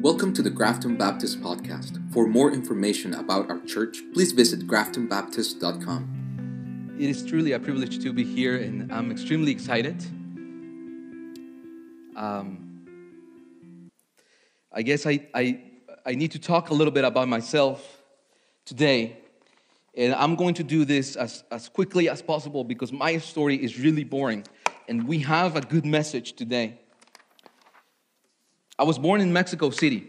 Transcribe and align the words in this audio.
Welcome 0.00 0.32
to 0.34 0.42
the 0.42 0.50
Grafton 0.50 0.96
Baptist 0.96 1.40
Podcast. 1.40 1.98
For 2.12 2.28
more 2.28 2.52
information 2.52 3.14
about 3.14 3.50
our 3.50 3.58
church, 3.62 3.98
please 4.14 4.30
visit 4.30 4.64
graftonbaptist.com. 4.64 6.94
It 7.00 7.10
is 7.10 7.24
truly 7.24 7.50
a 7.50 7.58
privilege 7.58 8.00
to 8.04 8.12
be 8.12 8.22
here, 8.22 8.58
and 8.58 8.92
I'm 8.92 9.10
extremely 9.10 9.50
excited. 9.50 10.00
Um, 12.14 12.84
I 14.70 14.82
guess 14.82 15.04
I, 15.04 15.26
I, 15.34 15.62
I 16.06 16.14
need 16.14 16.30
to 16.30 16.38
talk 16.38 16.70
a 16.70 16.74
little 16.74 16.92
bit 16.92 17.04
about 17.04 17.26
myself 17.26 18.00
today, 18.64 19.16
and 19.96 20.14
I'm 20.14 20.36
going 20.36 20.54
to 20.54 20.62
do 20.62 20.84
this 20.84 21.16
as, 21.16 21.42
as 21.50 21.68
quickly 21.68 22.08
as 22.08 22.22
possible 22.22 22.62
because 22.62 22.92
my 22.92 23.18
story 23.18 23.56
is 23.56 23.80
really 23.80 24.04
boring, 24.04 24.44
and 24.86 25.08
we 25.08 25.18
have 25.18 25.56
a 25.56 25.60
good 25.60 25.84
message 25.84 26.34
today. 26.34 26.78
I 28.78 28.84
was 28.84 28.96
born 28.96 29.20
in 29.20 29.32
Mexico 29.32 29.70
City 29.70 30.08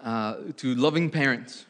uh, 0.00 0.38
to 0.56 0.74
loving 0.74 1.08
parents. 1.08 1.66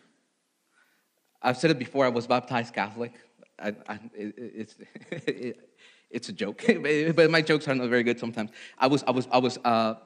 I've 1.42 1.58
said 1.58 1.70
it 1.70 1.78
before, 1.78 2.06
I 2.06 2.08
was 2.08 2.26
baptized 2.26 2.72
Catholic. 2.72 3.12
I, 3.58 3.74
I, 3.86 4.00
it, 4.14 4.34
it's, 4.38 4.76
it, 5.10 5.70
it's 6.10 6.28
a 6.30 6.32
joke, 6.32 6.64
but 7.14 7.30
my 7.30 7.42
jokes 7.42 7.68
are 7.68 7.74
not 7.74 7.90
very 7.90 8.02
good 8.02 8.18
sometimes. 8.18 8.50
I 8.78 8.86
was, 8.86 9.04
I 9.06 9.10
was, 9.10 9.28
I 9.30 9.38
was, 9.38 9.58
uh, 9.58 9.96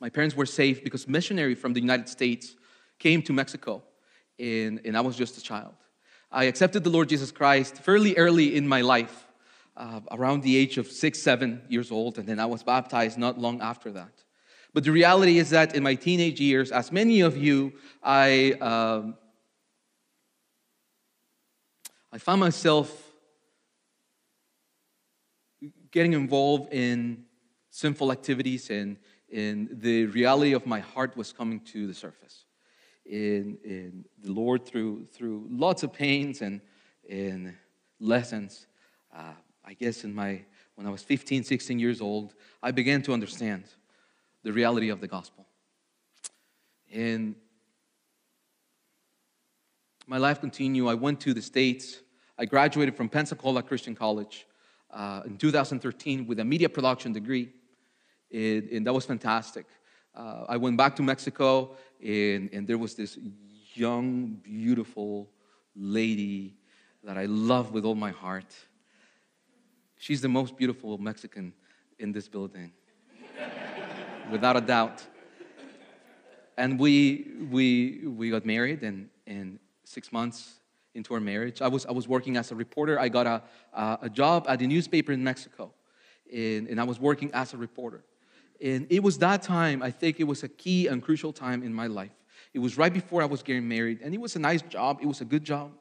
my 0.00 0.08
parents 0.08 0.34
were 0.34 0.46
saved 0.46 0.82
because 0.82 1.06
missionary 1.06 1.54
from 1.54 1.74
the 1.74 1.80
United 1.80 2.08
States 2.08 2.56
came 2.98 3.20
to 3.22 3.34
Mexico, 3.34 3.82
and, 4.38 4.80
and 4.86 4.96
I 4.96 5.02
was 5.02 5.14
just 5.14 5.36
a 5.36 5.42
child. 5.42 5.74
I 6.32 6.44
accepted 6.44 6.84
the 6.84 6.90
Lord 6.90 7.10
Jesus 7.10 7.30
Christ 7.30 7.76
fairly 7.76 8.16
early 8.16 8.56
in 8.56 8.66
my 8.66 8.80
life, 8.80 9.26
uh, 9.76 10.00
around 10.10 10.42
the 10.42 10.56
age 10.56 10.78
of 10.78 10.86
six, 10.86 11.20
seven 11.20 11.60
years 11.68 11.90
old, 11.90 12.18
and 12.18 12.26
then 12.26 12.40
I 12.40 12.46
was 12.46 12.62
baptized 12.62 13.18
not 13.18 13.38
long 13.38 13.60
after 13.60 13.90
that. 13.92 14.23
But 14.74 14.82
the 14.82 14.90
reality 14.90 15.38
is 15.38 15.50
that 15.50 15.76
in 15.76 15.84
my 15.84 15.94
teenage 15.94 16.40
years, 16.40 16.72
as 16.72 16.90
many 16.90 17.20
of 17.20 17.36
you, 17.36 17.74
I, 18.02 18.54
um, 18.60 19.16
I 22.12 22.18
found 22.18 22.40
myself 22.40 22.90
getting 25.92 26.12
involved 26.12 26.74
in 26.74 27.24
sinful 27.70 28.10
activities, 28.10 28.68
and, 28.68 28.96
and 29.32 29.68
the 29.70 30.06
reality 30.06 30.54
of 30.54 30.66
my 30.66 30.80
heart 30.80 31.16
was 31.16 31.32
coming 31.32 31.60
to 31.60 31.86
the 31.86 31.94
surface. 31.94 32.44
In, 33.06 33.58
in 33.64 34.04
the 34.24 34.32
Lord, 34.32 34.66
through, 34.66 35.06
through 35.06 35.46
lots 35.50 35.84
of 35.84 35.92
pains 35.92 36.42
and, 36.42 36.60
and 37.08 37.54
lessons, 38.00 38.66
uh, 39.16 39.34
I 39.64 39.74
guess 39.74 40.02
in 40.02 40.12
my, 40.12 40.40
when 40.74 40.84
I 40.84 40.90
was 40.90 41.02
15, 41.02 41.44
16 41.44 41.78
years 41.78 42.00
old, 42.00 42.34
I 42.60 42.72
began 42.72 43.02
to 43.02 43.12
understand 43.12 43.66
the 44.44 44.52
reality 44.52 44.90
of 44.90 45.00
the 45.00 45.08
gospel. 45.08 45.46
And 46.92 47.34
my 50.06 50.18
life 50.18 50.40
continued. 50.40 50.88
I 50.88 50.94
went 50.94 51.20
to 51.22 51.34
the 51.34 51.42
States. 51.42 52.00
I 52.38 52.44
graduated 52.44 52.96
from 52.96 53.08
Pensacola 53.08 53.62
Christian 53.62 53.94
College 53.94 54.46
uh, 54.90 55.22
in 55.24 55.38
2013 55.38 56.26
with 56.26 56.38
a 56.38 56.44
media 56.44 56.68
production 56.68 57.12
degree, 57.12 57.50
and, 58.32 58.68
and 58.68 58.86
that 58.86 58.92
was 58.92 59.06
fantastic. 59.06 59.66
Uh, 60.14 60.44
I 60.48 60.56
went 60.58 60.76
back 60.76 60.94
to 60.96 61.02
Mexico, 61.02 61.76
and, 62.00 62.50
and 62.52 62.66
there 62.66 62.78
was 62.78 62.94
this 62.94 63.18
young, 63.72 64.38
beautiful 64.42 65.30
lady 65.74 66.54
that 67.02 67.16
I 67.16 67.24
love 67.24 67.72
with 67.72 67.84
all 67.84 67.94
my 67.94 68.10
heart. 68.10 68.54
She's 69.96 70.20
the 70.20 70.28
most 70.28 70.56
beautiful 70.56 70.98
Mexican 70.98 71.54
in 71.98 72.12
this 72.12 72.28
building 72.28 72.72
without 74.30 74.56
a 74.56 74.60
doubt. 74.60 75.02
And 76.56 76.78
we, 76.78 77.26
we, 77.50 78.06
we 78.06 78.30
got 78.30 78.46
married, 78.46 78.82
and, 78.82 79.08
and 79.26 79.58
six 79.84 80.12
months 80.12 80.60
into 80.94 81.14
our 81.14 81.20
marriage, 81.20 81.60
I 81.60 81.68
was, 81.68 81.84
I 81.86 81.92
was 81.92 82.06
working 82.06 82.36
as 82.36 82.52
a 82.52 82.54
reporter. 82.54 83.00
I 83.00 83.08
got 83.08 83.26
a, 83.26 83.42
a, 83.72 83.98
a 84.02 84.08
job 84.08 84.46
at 84.48 84.62
a 84.62 84.66
newspaper 84.66 85.12
in 85.12 85.24
Mexico, 85.24 85.72
and, 86.32 86.68
and 86.68 86.80
I 86.80 86.84
was 86.84 87.00
working 87.00 87.30
as 87.34 87.52
a 87.54 87.56
reporter. 87.56 88.04
And 88.60 88.86
it 88.88 89.02
was 89.02 89.18
that 89.18 89.42
time, 89.42 89.82
I 89.82 89.90
think 89.90 90.20
it 90.20 90.24
was 90.24 90.44
a 90.44 90.48
key 90.48 90.86
and 90.86 91.02
crucial 91.02 91.32
time 91.32 91.62
in 91.62 91.74
my 91.74 91.88
life. 91.88 92.12
It 92.52 92.60
was 92.60 92.78
right 92.78 92.92
before 92.92 93.20
I 93.22 93.24
was 93.24 93.42
getting 93.42 93.66
married, 93.66 94.00
and 94.02 94.14
it 94.14 94.20
was 94.20 94.36
a 94.36 94.38
nice 94.38 94.62
job. 94.62 95.00
It 95.02 95.06
was 95.06 95.20
a 95.20 95.24
good 95.24 95.42
job. 95.44 95.72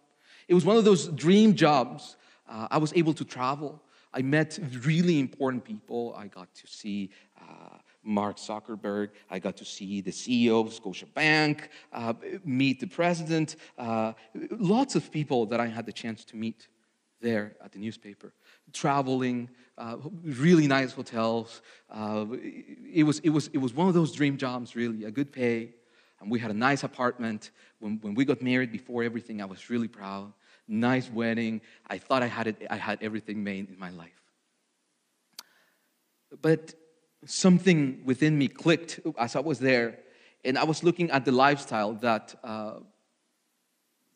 It 0.48 0.56
was 0.56 0.66
one 0.66 0.75
of 0.75 0.84
those 0.84 1.08
dream 1.10 1.54
jobs. 1.54 2.18
Uh, 2.50 2.68
I 2.72 2.80
was 2.80 2.92
able 2.96 3.14
to 3.14 3.24
travel. 3.24 3.81
I 4.12 4.22
met 4.22 4.60
really 4.84 5.20
important 5.20 5.64
people. 5.64 6.16
I 6.18 6.28
got 6.28 6.54
to 6.56 6.68
see 6.68 7.12
uh, 7.40 7.62
Mark 8.03 8.38
Zuckerberg. 8.38 9.09
I 9.30 9.40
got 9.40 9.58
to 9.58 9.66
see 9.66 10.02
the 10.02 10.12
CEO 10.12 10.66
of 10.66 10.74
Scotiabank, 10.74 11.69
uh, 11.91 12.14
meet 12.44 12.80
the 12.80 12.88
president. 12.88 13.56
Uh, 13.78 14.14
lots 14.52 14.96
of 14.96 15.12
people 15.12 15.46
that 15.47 15.59
I 15.59 15.68
had 15.68 15.86
the 15.86 15.94
chance 15.94 16.25
to 16.25 16.36
meet 16.36 16.68
there 17.22 17.56
at 17.63 17.72
the 17.72 17.80
newspaper. 17.80 18.34
Traveling, 18.74 19.50
uh, 19.78 19.97
really 20.24 20.68
nice 20.68 20.92
hotels. 20.92 21.62
Uh, 21.90 22.25
it, 22.94 23.03
was, 23.03 23.19
it, 23.19 23.30
was, 23.30 23.47
it 23.53 23.58
was 23.58 23.74
one 23.74 23.88
of 23.88 23.94
those 23.94 24.12
dream 24.12 24.38
jobs, 24.38 24.75
really, 24.75 25.06
a 25.06 25.12
good 25.12 25.31
pay. 25.31 25.74
And 26.19 26.30
we 26.30 26.40
had 26.40 26.52
a 26.52 26.56
nice 26.56 26.84
apartment. 26.84 27.52
When, 27.80 28.00
when 28.02 28.13
we 28.13 28.25
got 28.25 28.42
married, 28.42 28.72
before 28.72 29.03
everything, 29.03 29.42
I 29.42 29.46
was 29.46 29.69
really 29.69 29.88
proud. 29.88 30.34
Nice 30.68 31.09
wedding. 31.09 31.62
I 31.88 31.97
thought 31.97 32.24
I 32.24 32.28
had, 32.28 32.47
it, 32.47 32.68
I 32.69 32.78
had 32.78 33.00
everything 33.02 33.44
made 33.44 33.69
in 33.69 33.80
my 33.80 33.90
life. 33.90 34.22
But 36.42 36.74
something 37.26 38.02
within 38.06 38.38
me 38.38 38.48
clicked 38.48 39.00
as 39.18 39.36
I 39.36 39.40
was 39.40 39.60
there, 39.60 40.00
and 40.44 40.58
I 40.58 40.64
was 40.64 40.84
looking 40.84 41.12
at 41.12 41.26
the 41.26 41.32
lifestyle 41.32 41.94
that 41.96 42.36
uh, 42.44 42.80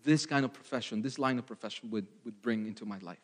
this 0.03 0.25
kind 0.25 0.45
of 0.45 0.53
profession, 0.53 1.01
this 1.01 1.19
line 1.19 1.37
of 1.37 1.45
profession, 1.45 1.89
would, 1.91 2.07
would 2.25 2.41
bring 2.41 2.65
into 2.65 2.85
my 2.85 2.97
life. 2.99 3.19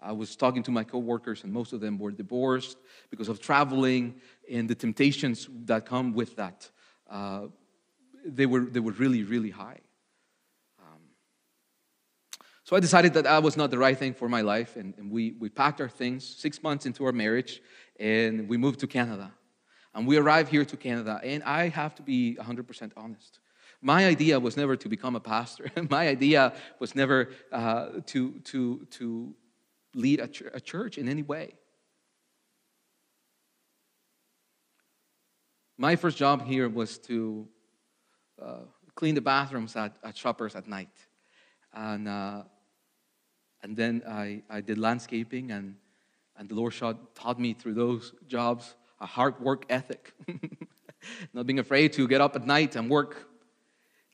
I 0.00 0.12
was 0.12 0.34
talking 0.34 0.62
to 0.64 0.70
my 0.70 0.84
coworkers, 0.84 1.44
and 1.44 1.52
most 1.52 1.72
of 1.72 1.80
them 1.80 1.98
were 1.98 2.10
divorced 2.10 2.76
because 3.10 3.28
of 3.28 3.40
traveling 3.40 4.20
and 4.50 4.68
the 4.68 4.74
temptations 4.74 5.48
that 5.66 5.86
come 5.86 6.12
with 6.12 6.36
that. 6.36 6.68
Uh, 7.08 7.46
they, 8.24 8.46
were, 8.46 8.62
they 8.62 8.80
were 8.80 8.92
really, 8.92 9.22
really 9.22 9.50
high. 9.50 9.78
Um, 10.80 11.00
so 12.64 12.74
I 12.74 12.80
decided 12.80 13.14
that 13.14 13.24
that 13.24 13.42
was 13.42 13.56
not 13.56 13.70
the 13.70 13.78
right 13.78 13.96
thing 13.96 14.14
for 14.14 14.28
my 14.28 14.40
life, 14.40 14.76
and, 14.76 14.94
and 14.98 15.10
we, 15.10 15.32
we 15.38 15.48
packed 15.48 15.80
our 15.80 15.88
things 15.88 16.26
six 16.26 16.62
months 16.62 16.84
into 16.84 17.04
our 17.04 17.12
marriage, 17.12 17.62
and 18.02 18.48
we 18.48 18.56
moved 18.56 18.80
to 18.80 18.88
Canada. 18.88 19.32
And 19.94 20.06
we 20.06 20.16
arrived 20.16 20.48
here 20.50 20.64
to 20.64 20.76
Canada, 20.76 21.20
and 21.22 21.42
I 21.44 21.68
have 21.68 21.94
to 21.96 22.02
be 22.02 22.36
100% 22.40 22.92
honest. 22.96 23.38
My 23.80 24.06
idea 24.06 24.40
was 24.40 24.56
never 24.56 24.74
to 24.76 24.88
become 24.88 25.14
a 25.16 25.20
pastor. 25.20 25.70
My 25.90 26.08
idea 26.08 26.54
was 26.78 26.94
never 26.94 27.30
uh, 27.52 28.00
to, 28.06 28.32
to, 28.44 28.86
to 28.90 29.34
lead 29.94 30.20
a, 30.20 30.28
ch- 30.28 30.44
a 30.52 30.60
church 30.60 30.98
in 30.98 31.08
any 31.08 31.22
way. 31.22 31.54
My 35.76 35.96
first 35.96 36.16
job 36.16 36.44
here 36.46 36.68
was 36.68 36.98
to 36.98 37.46
uh, 38.40 38.64
clean 38.94 39.14
the 39.14 39.20
bathrooms 39.20 39.76
at, 39.76 39.96
at 40.02 40.16
shoppers 40.16 40.54
at 40.54 40.66
night. 40.66 40.96
And, 41.74 42.08
uh, 42.08 42.42
and 43.62 43.76
then 43.76 44.02
I, 44.08 44.42
I 44.48 44.60
did 44.60 44.78
landscaping 44.78 45.50
and 45.50 45.76
and 46.36 46.48
the 46.48 46.54
Lord 46.54 46.74
taught 47.14 47.38
me 47.38 47.54
through 47.54 47.74
those 47.74 48.12
jobs 48.26 48.74
a 49.00 49.06
hard 49.06 49.40
work 49.40 49.64
ethic, 49.68 50.14
not 51.34 51.46
being 51.46 51.58
afraid 51.58 51.92
to 51.94 52.06
get 52.06 52.20
up 52.20 52.36
at 52.36 52.46
night 52.46 52.76
and 52.76 52.88
work. 52.88 53.28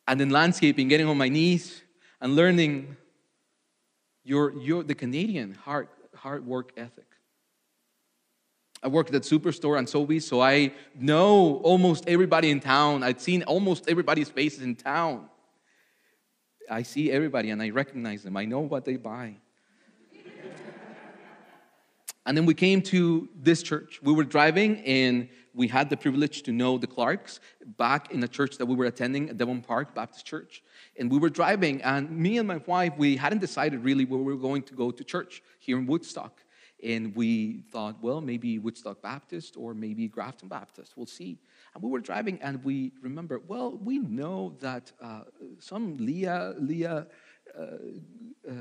And 0.07 0.21
in 0.21 0.31
landscaping, 0.31 0.89
getting 0.89 1.07
on 1.07 1.19
my 1.19 1.29
knees 1.29 1.83
and 2.21 2.35
learning 2.35 2.97
your, 4.25 4.53
your, 4.59 4.83
the 4.83 4.95
Canadian 4.95 5.55
hard, 5.55 5.89
hard 6.15 6.47
work 6.47 6.73
ethic. 6.77 7.05
I 8.83 8.89
worked 8.89 9.13
at 9.15 9.23
Superstore 9.23 9.79
and 9.79 9.89
Sobeys, 9.89 10.23
so 10.23 10.41
I 10.41 10.73
know 10.95 11.57
almost 11.65 12.05
everybody 12.09 12.51
in 12.51 12.61
town. 12.61 13.03
I've 13.03 13.21
seen 13.21 13.43
almost 13.43 13.89
everybody's 13.89 14.31
faces 14.31 14.63
in 14.63 14.77
town. 14.77 15.29
I 16.71 16.83
see 16.83 17.11
everybody 17.11 17.51
and 17.51 17.63
I 17.63 17.71
recognize 17.71 18.23
them. 18.23 18.37
I 18.37 18.45
know 18.45 18.61
what 18.61 18.85
they 18.85 18.97
buy. 18.97 19.37
And 22.29 22.37
then 22.37 22.45
we 22.45 22.53
came 22.53 22.83
to 22.83 23.27
this 23.35 23.63
church. 23.63 24.01
We 24.03 24.13
were 24.13 24.23
driving 24.23 24.81
and 24.85 25.31
we 25.55 25.67
had 25.67 25.89
the 25.89 25.97
privilege 25.97 26.43
to 26.43 26.53
know 26.53 26.77
the 26.77 26.87
Clarks 26.87 27.41
back 27.79 28.11
in 28.11 28.21
the 28.21 28.29
church 28.29 28.59
that 28.59 28.67
we 28.67 28.77
were 28.77 28.85
attending 28.85 29.31
at 29.31 29.39
Devon 29.39 29.63
Park 29.63 29.95
Baptist 29.95 30.27
Church. 30.27 30.63
And 30.99 31.11
we 31.11 31.17
were 31.17 31.31
driving, 31.31 31.81
and 31.81 32.11
me 32.11 32.37
and 32.37 32.47
my 32.47 32.59
wife, 32.59 32.93
we 32.99 33.17
hadn't 33.17 33.39
decided 33.39 33.83
really 33.83 34.05
where 34.05 34.21
we 34.21 34.35
were 34.35 34.39
going 34.39 34.63
to 34.65 34.75
go 34.75 34.91
to 34.91 35.03
church 35.03 35.43
here 35.59 35.79
in 35.79 35.87
Woodstock. 35.87 36.43
And 36.85 37.17
we 37.17 37.63
thought, 37.73 37.97
well, 38.03 38.21
maybe 38.21 38.59
Woodstock 38.59 39.01
Baptist 39.01 39.57
or 39.57 39.73
maybe 39.73 40.07
Grafton 40.07 40.51
Baptist. 40.51 40.99
We'll 40.99 41.07
see. 41.07 41.39
And 41.75 41.83
we 41.83 41.89
were 41.89 42.01
driving, 42.01 42.39
and 42.43 42.63
we 42.63 42.93
remember, 43.01 43.41
well, 43.49 43.79
we 43.83 44.01
know 44.01 44.55
that 44.61 44.93
uh, 45.01 45.23
some 45.61 45.97
Leah, 45.97 46.55
Leah, 46.59 47.07
uh, 47.59 47.63
uh, 48.49 48.53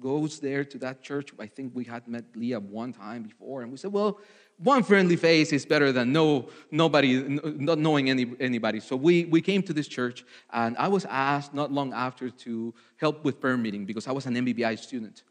goes 0.00 0.40
there 0.40 0.64
to 0.64 0.78
that 0.78 1.02
church. 1.02 1.30
I 1.38 1.46
think 1.46 1.74
we 1.74 1.84
had 1.84 2.06
met 2.08 2.24
Leah 2.34 2.60
one 2.60 2.92
time 2.92 3.22
before, 3.22 3.62
and 3.62 3.70
we 3.70 3.76
said, 3.76 3.92
Well, 3.92 4.20
one 4.58 4.82
friendly 4.82 5.16
face 5.16 5.52
is 5.52 5.66
better 5.66 5.92
than 5.92 6.12
no 6.12 6.48
nobody 6.70 7.22
not 7.22 7.78
knowing 7.78 8.08
any, 8.08 8.32
anybody. 8.40 8.80
So 8.80 8.96
we, 8.96 9.26
we 9.26 9.42
came 9.42 9.62
to 9.64 9.72
this 9.72 9.86
church 9.86 10.24
and 10.50 10.76
i 10.78 10.88
was 10.88 11.04
asked 11.04 11.52
not 11.52 11.70
long 11.70 11.92
after 11.92 12.30
to 12.30 12.74
help 12.96 13.24
with 13.24 13.40
prayer 13.40 13.56
meeting 13.56 13.84
because 13.84 14.06
i 14.06 14.12
was 14.12 14.26
an 14.26 14.34
mbbi 14.34 14.78
student. 14.78 15.22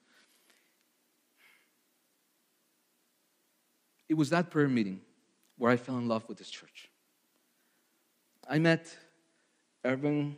It 4.07 4.13
was 4.13 4.29
that 4.29 4.51
prayer 4.51 4.69
meeting 4.69 5.01
where 5.57 5.71
i 5.71 5.77
fell 5.77 5.97
in 5.97 6.07
love 6.07 6.27
with 6.29 6.37
this 6.37 6.49
church. 6.49 6.89
I 8.47 8.59
met 8.59 8.95
Irving 9.83 10.37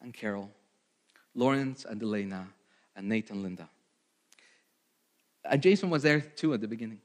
and 0.00 0.14
Carol, 0.14 0.50
Lawrence 1.34 1.84
and 1.84 2.02
Elena, 2.02 2.48
and 2.96 3.08
Nathan 3.08 3.36
and 3.36 3.42
Linda. 3.44 3.68
And 5.44 5.62
Jason 5.62 5.90
was 5.90 6.02
there 6.02 6.20
too 6.20 6.54
at 6.54 6.60
the 6.60 6.68
beginning. 6.68 7.00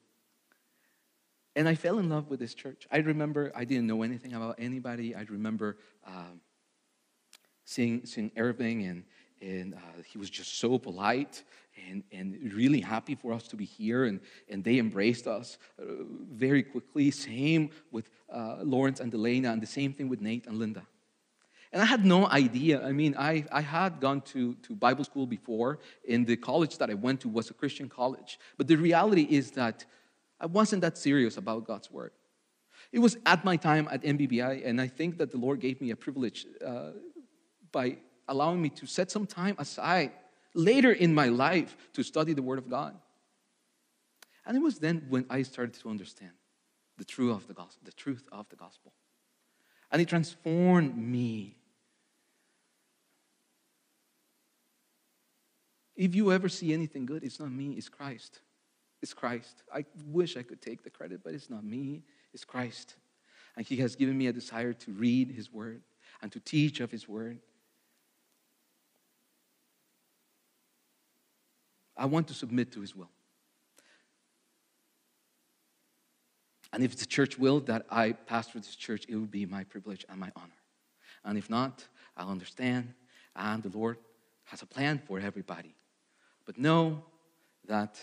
And 1.55 1.67
I 1.67 1.75
fell 1.75 1.99
in 1.99 2.09
love 2.09 2.29
with 2.29 2.39
this 2.39 2.53
church. 2.53 2.87
I 2.91 2.97
remember 2.97 3.51
I 3.55 3.65
didn't 3.65 3.87
know 3.87 4.03
anything 4.03 4.33
about 4.33 4.55
anybody. 4.59 5.15
I 5.15 5.25
remember 5.29 5.77
um, 6.05 6.39
seeing, 7.65 8.05
seeing 8.05 8.31
Irving, 8.37 8.85
and, 8.85 9.03
and 9.41 9.73
uh, 9.73 10.01
he 10.07 10.17
was 10.17 10.29
just 10.29 10.59
so 10.59 10.77
polite 10.77 11.43
and, 11.89 12.03
and 12.11 12.53
really 12.53 12.79
happy 12.79 13.15
for 13.15 13.33
us 13.33 13.43
to 13.49 13.55
be 13.55 13.65
here. 13.65 14.05
And, 14.05 14.21
and 14.47 14.63
they 14.63 14.77
embraced 14.77 15.27
us 15.27 15.57
uh, 15.81 15.85
very 16.31 16.63
quickly. 16.63 17.11
Same 17.11 17.71
with 17.91 18.09
uh, 18.31 18.57
Lawrence 18.61 18.99
and 18.99 19.13
Elena, 19.13 19.51
and 19.51 19.61
the 19.61 19.67
same 19.67 19.91
thing 19.91 20.07
with 20.07 20.21
Nate 20.21 20.47
and 20.47 20.57
Linda. 20.57 20.85
And 21.71 21.81
I 21.81 21.85
had 21.85 22.03
no 22.03 22.27
idea. 22.27 22.83
I 22.83 22.91
mean, 22.91 23.15
I, 23.17 23.45
I 23.51 23.61
had 23.61 23.99
gone 23.99 24.21
to, 24.21 24.55
to 24.55 24.75
Bible 24.75 25.03
school 25.03 25.27
before, 25.27 25.79
and 26.07 26.25
the 26.25 26.35
college 26.35 26.77
that 26.79 26.89
I 26.89 26.95
went 26.95 27.21
to 27.21 27.29
was 27.29 27.49
a 27.51 27.53
Christian 27.53 27.87
college. 27.87 28.39
But 28.57 28.67
the 28.67 28.75
reality 28.75 29.27
is 29.29 29.51
that 29.51 29.85
I 30.39 30.47
wasn't 30.47 30.81
that 30.81 30.97
serious 30.97 31.37
about 31.37 31.67
God's 31.67 31.91
word. 31.91 32.11
It 32.91 32.99
was 32.99 33.17
at 33.25 33.45
my 33.45 33.55
time 33.55 33.87
at 33.91 34.01
MBBI, 34.01 34.65
and 34.65 34.81
I 34.81 34.87
think 34.87 35.17
that 35.17 35.31
the 35.31 35.37
Lord 35.37 35.59
gave 35.59 35.79
me 35.79 35.91
a 35.91 35.95
privilege 35.95 36.47
uh, 36.65 36.91
by 37.71 37.97
allowing 38.27 38.61
me 38.61 38.69
to 38.69 38.87
set 38.87 39.11
some 39.11 39.27
time 39.27 39.55
aside 39.59 40.11
later 40.55 40.91
in 40.91 41.13
my 41.13 41.27
life 41.27 41.77
to 41.93 42.03
study 42.03 42.33
the 42.33 42.41
Word 42.41 42.57
of 42.57 42.69
God. 42.69 42.95
And 44.45 44.57
it 44.57 44.61
was 44.61 44.79
then 44.79 45.05
when 45.09 45.25
I 45.29 45.43
started 45.43 45.79
to 45.81 45.89
understand 45.89 46.31
the 46.97 47.05
truth 47.05 47.35
of 47.35 47.47
the 47.47 47.53
gospel, 47.53 47.81
the 47.85 47.91
truth 47.91 48.27
of 48.31 48.49
the 48.49 48.55
gospel. 48.55 48.93
And 49.91 50.01
it 50.01 50.07
transformed 50.07 50.97
me. 50.97 51.58
If 55.99 56.15
you 56.15 56.31
ever 56.31 56.47
see 56.47 56.73
anything 56.73 57.05
good, 57.05 57.25
it's 57.25 57.41
not 57.41 57.51
me, 57.51 57.73
it's 57.73 57.89
Christ. 57.89 58.39
It's 59.01 59.13
Christ. 59.13 59.63
I 59.75 59.83
wish 60.05 60.37
I 60.37 60.43
could 60.43 60.61
take 60.61 60.81
the 60.81 60.89
credit, 60.89 61.19
but 61.25 61.33
it's 61.33 61.49
not 61.49 61.65
me, 61.65 62.03
it's 62.33 62.45
Christ. 62.45 62.95
And 63.57 63.67
He 63.67 63.75
has 63.77 63.97
given 63.97 64.17
me 64.17 64.27
a 64.27 64.31
desire 64.31 64.71
to 64.71 64.93
read 64.93 65.29
His 65.29 65.51
Word 65.51 65.81
and 66.21 66.31
to 66.31 66.39
teach 66.39 66.79
of 66.79 66.89
His 66.89 67.09
Word. 67.09 67.39
I 71.97 72.05
want 72.05 72.29
to 72.29 72.33
submit 72.33 72.71
to 72.71 72.79
His 72.79 72.95
will. 72.95 73.09
And 76.71 76.81
if 76.81 76.95
the 76.95 77.05
church 77.05 77.37
will 77.37 77.59
that 77.61 77.85
I 77.89 78.13
pastor 78.13 78.59
this 78.59 78.77
church, 78.77 79.03
it 79.09 79.17
will 79.17 79.25
be 79.25 79.45
my 79.45 79.65
privilege 79.65 80.05
and 80.07 80.17
my 80.17 80.31
honor. 80.37 80.61
And 81.25 81.37
if 81.37 81.49
not, 81.49 81.85
I'll 82.15 82.29
understand. 82.29 82.93
And 83.35 83.61
the 83.61 83.77
Lord 83.77 83.97
has 84.45 84.61
a 84.61 84.65
plan 84.65 85.01
for 85.05 85.19
everybody. 85.19 85.75
But 86.49 86.57
know 86.57 87.03
that 87.67 88.01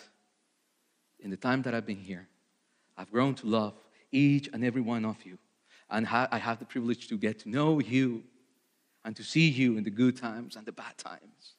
in 1.18 1.30
the 1.30 1.36
time 1.36 1.62
that 1.62 1.74
I've 1.74 1.84
been 1.84 1.98
here, 1.98 2.28
I've 2.96 3.10
grown 3.10 3.34
to 3.34 3.46
love 3.48 3.74
each 4.12 4.48
and 4.52 4.64
every 4.64 4.82
one 4.82 5.04
of 5.04 5.16
you. 5.26 5.36
And 5.90 6.06
I 6.06 6.38
have 6.38 6.60
the 6.60 6.64
privilege 6.64 7.08
to 7.08 7.18
get 7.18 7.40
to 7.40 7.48
know 7.48 7.80
you 7.80 8.22
and 9.04 9.16
to 9.16 9.24
see 9.24 9.48
you 9.48 9.76
in 9.76 9.82
the 9.82 9.90
good 9.90 10.16
times 10.16 10.54
and 10.54 10.64
the 10.64 10.70
bad 10.70 10.96
times. 10.96 11.56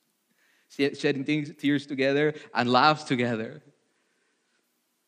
Shedding 0.69 1.25
tears 1.25 1.86
together 1.86 2.34
and 2.54 2.72
laughs 2.72 3.04
together. 3.04 3.62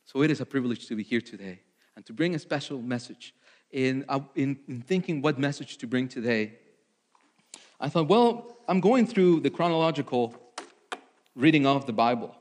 So 0.04 0.22
it 0.22 0.32
is 0.32 0.42
a 0.42 0.46
privilege 0.46 0.86
to 0.88 0.98
be 0.98 1.04
here 1.04 1.22
today 1.22 1.62
and 1.96 2.06
to 2.08 2.12
bring 2.12 2.36
a 2.36 2.40
special 2.40 2.82
message. 2.82 3.34
In, 3.72 4.04
uh, 4.10 4.20
in, 4.36 4.60
in 4.68 4.82
thinking 4.82 5.22
what 5.22 5.40
message 5.40 5.78
to 5.78 5.88
bring 5.88 6.10
today, 6.10 6.56
I 7.80 7.88
thought, 7.88 8.10
well, 8.10 8.58
I'm 8.68 8.82
going 8.82 9.08
through 9.08 9.40
the 9.40 9.50
chronological 9.50 10.49
reading 11.36 11.66
of 11.66 11.86
the 11.86 11.94
Bible. 11.94 12.36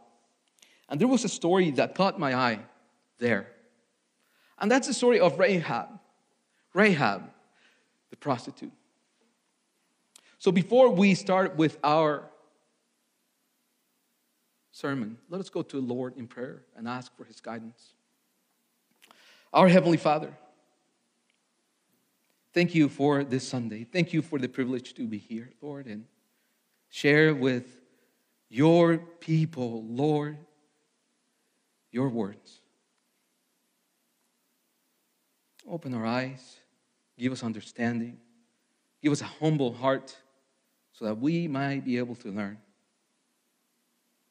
And 0.89 1.01
there 1.01 1.09
was 1.09 1.25
a 1.25 1.29
story 1.29 1.71
that 1.73 1.95
caught 1.95 2.19
my 2.19 2.35
eye 2.35 2.61
there. 3.19 3.49
And 4.59 4.71
that's 4.71 4.89
the 4.89 4.95
story 4.95 5.21
of 5.21 5.39
Rahab. 5.39 6.01
Rahab, 6.75 7.31
the 8.11 8.17
prostitute. 8.17 8.73
So 10.39 10.53
before 10.53 10.91
we 10.91 11.15
start 11.15 11.57
with 11.57 11.79
our 11.83 12.25
sermon, 14.71 15.19
let 15.29 15.41
us 15.41 15.51
go 15.51 15.63
to 15.63 15.81
the 15.81 15.87
Lord 15.87 16.17
in 16.17 16.27
prayer 16.27 16.63
and 16.77 16.87
ask 16.87 17.15
for 17.17 17.25
his 17.25 17.41
guidance. 17.41 17.95
Our 19.53 19.69
Heavenly 19.69 19.97
Father, 19.97 20.33
thank 22.53 22.75
you 22.75 22.89
for 22.89 23.25
this 23.25 23.49
Sunday. 23.49 23.85
Thank 23.85 24.13
you 24.13 24.23
for 24.23 24.39
the 24.39 24.49
privilege 24.49 24.95
to 24.95 25.07
be 25.07 25.19
here, 25.19 25.51
Lord, 25.61 25.87
and 25.87 26.05
share 26.91 27.35
with 27.35 27.78
your 28.49 28.99
people, 28.99 29.85
Lord, 29.87 30.39
your 31.91 32.09
words. 32.09 32.61
Open 35.69 35.93
our 35.95 36.07
eyes, 36.07 36.57
give 37.19 37.33
us 37.33 37.43
understanding, 37.43 38.19
give 39.03 39.13
us 39.13 39.21
a 39.21 39.27
humble 39.27 39.73
heart 39.73 40.17
so 40.93 41.05
that 41.05 41.19
we 41.19 41.47
might 41.47 41.85
be 41.85 41.99
able 41.99 42.15
to 42.17 42.29
learn. 42.29 42.59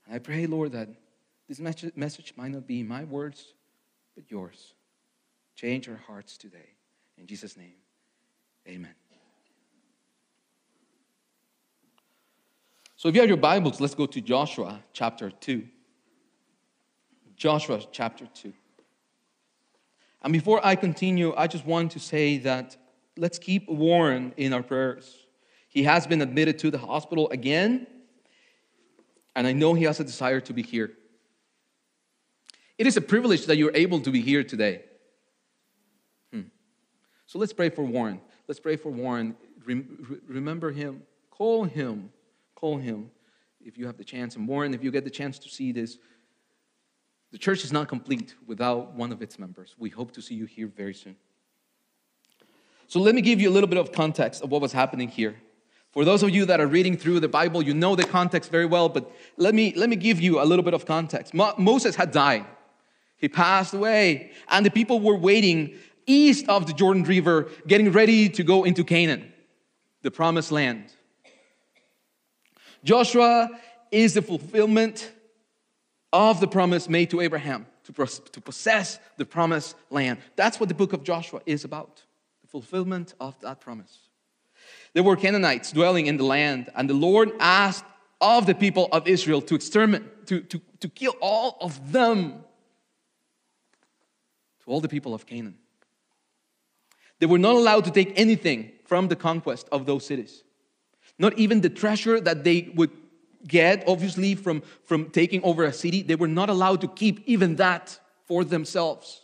And 0.05 0.15
I 0.15 0.19
pray, 0.19 0.47
Lord, 0.47 0.71
that 0.71 0.89
this 1.47 1.59
message 1.59 2.33
might 2.35 2.51
not 2.51 2.67
be 2.67 2.83
my 2.83 3.03
words, 3.03 3.53
but 4.15 4.29
yours. 4.29 4.73
Change 5.55 5.87
our 5.87 5.95
hearts 6.07 6.37
today. 6.37 6.75
In 7.17 7.25
Jesus' 7.27 7.55
name, 7.55 7.75
amen. 8.67 8.93
So 12.97 13.07
if 13.07 13.13
you 13.13 13.21
have 13.21 13.29
your 13.29 13.38
Bibles, 13.38 13.79
let's 13.79 13.94
go 13.94 14.07
to 14.07 14.19
Joshua 14.19 14.83
chapter 14.91 15.29
2. 15.29 15.63
Joshua 17.35 17.79
chapter 17.91 18.25
2. 18.33 18.51
And 20.23 20.33
before 20.33 20.65
I 20.65 20.75
continue, 20.75 21.31
I 21.38 21.45
just 21.45 21.63
want 21.63 21.91
to 21.91 21.99
say 21.99 22.39
that 22.39 22.75
let's 23.15 23.38
keep 23.38 23.69
Warren 23.69 24.33
in 24.36 24.51
our 24.51 24.63
prayers. 24.63 25.27
He 25.69 25.83
has 25.83 26.07
been 26.07 26.24
admitted 26.24 26.57
to 26.60 26.72
the 26.72 26.79
hospital 26.79 27.29
again, 27.29 27.86
and 29.36 29.45
I 29.45 29.53
know 29.53 29.75
he 29.75 29.83
has 29.83 30.00
a 30.00 30.03
desire 30.03 30.39
to 30.41 30.51
be 30.51 30.63
here. 30.63 30.93
It 32.79 32.88
is 32.88 32.98
a 32.98 33.01
privilege 33.01 33.45
that 33.45 33.57
you're 33.57 33.75
able 33.75 34.00
to 34.01 34.10
be 34.10 34.22
here 34.22 34.43
today. 34.43 34.86
Hmm. 36.33 36.50
So 37.27 37.38
let's 37.38 37.53
pray 37.53 37.69
for 37.69 37.83
Warren. 37.83 38.22
Let's 38.48 38.60
pray 38.60 38.75
for 38.75 38.89
Warren. 38.89 39.36
remember 39.67 40.72
him. 40.72 41.03
Call 41.29 41.65
him. 41.65 42.10
Call 42.57 42.79
him 42.79 43.11
if 43.63 43.77
you 43.77 43.85
have 43.85 43.97
the 43.97 44.03
chance. 44.03 44.35
And 44.35 44.47
Warren, 44.47 44.73
if 44.73 44.83
you 44.83 44.89
get 44.89 45.03
the 45.03 45.11
chance 45.11 45.37
to 45.37 45.47
see 45.47 45.71
this, 45.71 45.99
the 47.31 47.37
church 47.37 47.63
is 47.63 47.71
not 47.71 47.87
complete 47.87 48.33
without 48.47 48.95
one 48.95 49.11
of 49.11 49.21
its 49.21 49.37
members. 49.37 49.75
We 49.77 49.89
hope 49.89 50.11
to 50.13 50.23
see 50.23 50.33
you 50.33 50.45
here 50.45 50.65
very 50.65 50.95
soon. 50.95 51.17
So, 52.87 52.99
let 52.99 53.13
me 53.13 53.21
give 53.21 53.39
you 53.39 53.49
a 53.49 53.51
little 53.51 53.67
bit 53.67 53.77
of 53.77 53.91
context 53.91 54.41
of 54.41 54.49
what 54.49 54.59
was 54.59 54.71
happening 54.71 55.07
here. 55.07 55.35
For 55.91 56.03
those 56.03 56.23
of 56.23 56.31
you 56.31 56.45
that 56.45 56.59
are 56.59 56.65
reading 56.65 56.97
through 56.97 57.19
the 57.19 57.27
Bible, 57.27 57.61
you 57.61 57.75
know 57.75 57.95
the 57.95 58.05
context 58.05 58.49
very 58.49 58.65
well, 58.65 58.89
but 58.89 59.11
let 59.35 59.53
me, 59.53 59.73
let 59.75 59.87
me 59.87 59.95
give 59.95 60.19
you 60.19 60.41
a 60.41 60.45
little 60.45 60.63
bit 60.63 60.73
of 60.73 60.85
context. 60.85 61.35
Mo- 61.35 61.53
Moses 61.59 61.95
had 61.95 62.11
died, 62.11 62.45
he 63.17 63.29
passed 63.29 63.75
away, 63.75 64.31
and 64.49 64.65
the 64.65 64.71
people 64.71 64.99
were 64.99 65.15
waiting 65.15 65.75
east 66.07 66.47
of 66.49 66.65
the 66.65 66.73
Jordan 66.73 67.03
River, 67.03 67.49
getting 67.67 67.91
ready 67.91 68.29
to 68.29 68.43
go 68.43 68.63
into 68.63 68.83
Canaan, 68.83 69.31
the 70.01 70.09
promised 70.09 70.51
land. 70.51 70.93
Joshua 72.84 73.50
is 73.91 74.13
the 74.13 74.22
fulfillment 74.22 75.12
of 76.13 76.39
the 76.39 76.48
promise 76.48 76.89
made 76.89 77.10
to 77.12 77.22
Abraham 77.22 77.65
to, 77.93 78.41
possess 78.41 79.00
the 79.17 79.25
promised 79.25 79.75
land. 79.89 80.19
That's 80.36 80.60
what 80.60 80.69
the 80.69 80.75
book 80.75 80.93
of 80.93 81.03
Joshua 81.03 81.41
is 81.46 81.63
about 81.63 82.03
the 82.41 82.48
fulfillment 82.48 83.13
of 83.19 83.39
that 83.41 83.62
promise. 83.62 84.00
There 84.93 85.03
were 85.03 85.15
Canaanites 85.15 85.72
dwelling 85.72 86.07
in 86.07 86.17
the 86.17 86.24
land, 86.24 86.69
and 86.75 86.89
the 86.89 86.93
Lord 86.93 87.31
asked 87.39 87.86
of 88.19 88.46
the 88.46 88.55
people 88.55 88.89
of 88.91 89.07
Israel 89.07 89.41
to 89.43 89.55
exterminate, 89.55 90.27
to, 90.27 90.41
to, 90.41 90.62
to 90.79 90.89
kill 90.89 91.15
all 91.22 91.57
of 91.62 91.91
them, 91.91 92.43
to 94.63 94.72
all 94.72 94.81
the 94.81 94.89
people 94.89 95.13
of 95.13 95.25
Canaan. 95.25 95.57
They 97.19 97.25
were 97.25 97.38
not 97.38 97.55
allowed 97.55 97.86
to 97.86 97.91
take 97.91 98.13
anything 98.19 98.72
from 98.86 99.07
the 99.07 99.15
conquest 99.15 99.67
of 99.72 99.86
those 99.86 100.05
cities, 100.05 100.43
not 101.19 101.38
even 101.38 101.62
the 101.62 101.69
treasure 101.69 102.19
that 102.19 102.43
they 102.43 102.71
would 102.75 102.91
get, 103.47 103.83
obviously, 103.88 104.36
from, 104.36 104.62
from 104.83 105.09
taking 105.09 105.43
over 105.43 105.63
a 105.63 105.74
city, 105.74 106.01
they 106.01 106.15
were 106.15 106.27
not 106.27 106.50
allowed 106.50 106.81
to 106.81 106.88
keep 106.88 107.24
even 107.25 107.55
that 107.55 108.00
for 108.25 108.43
themselves. 108.43 109.21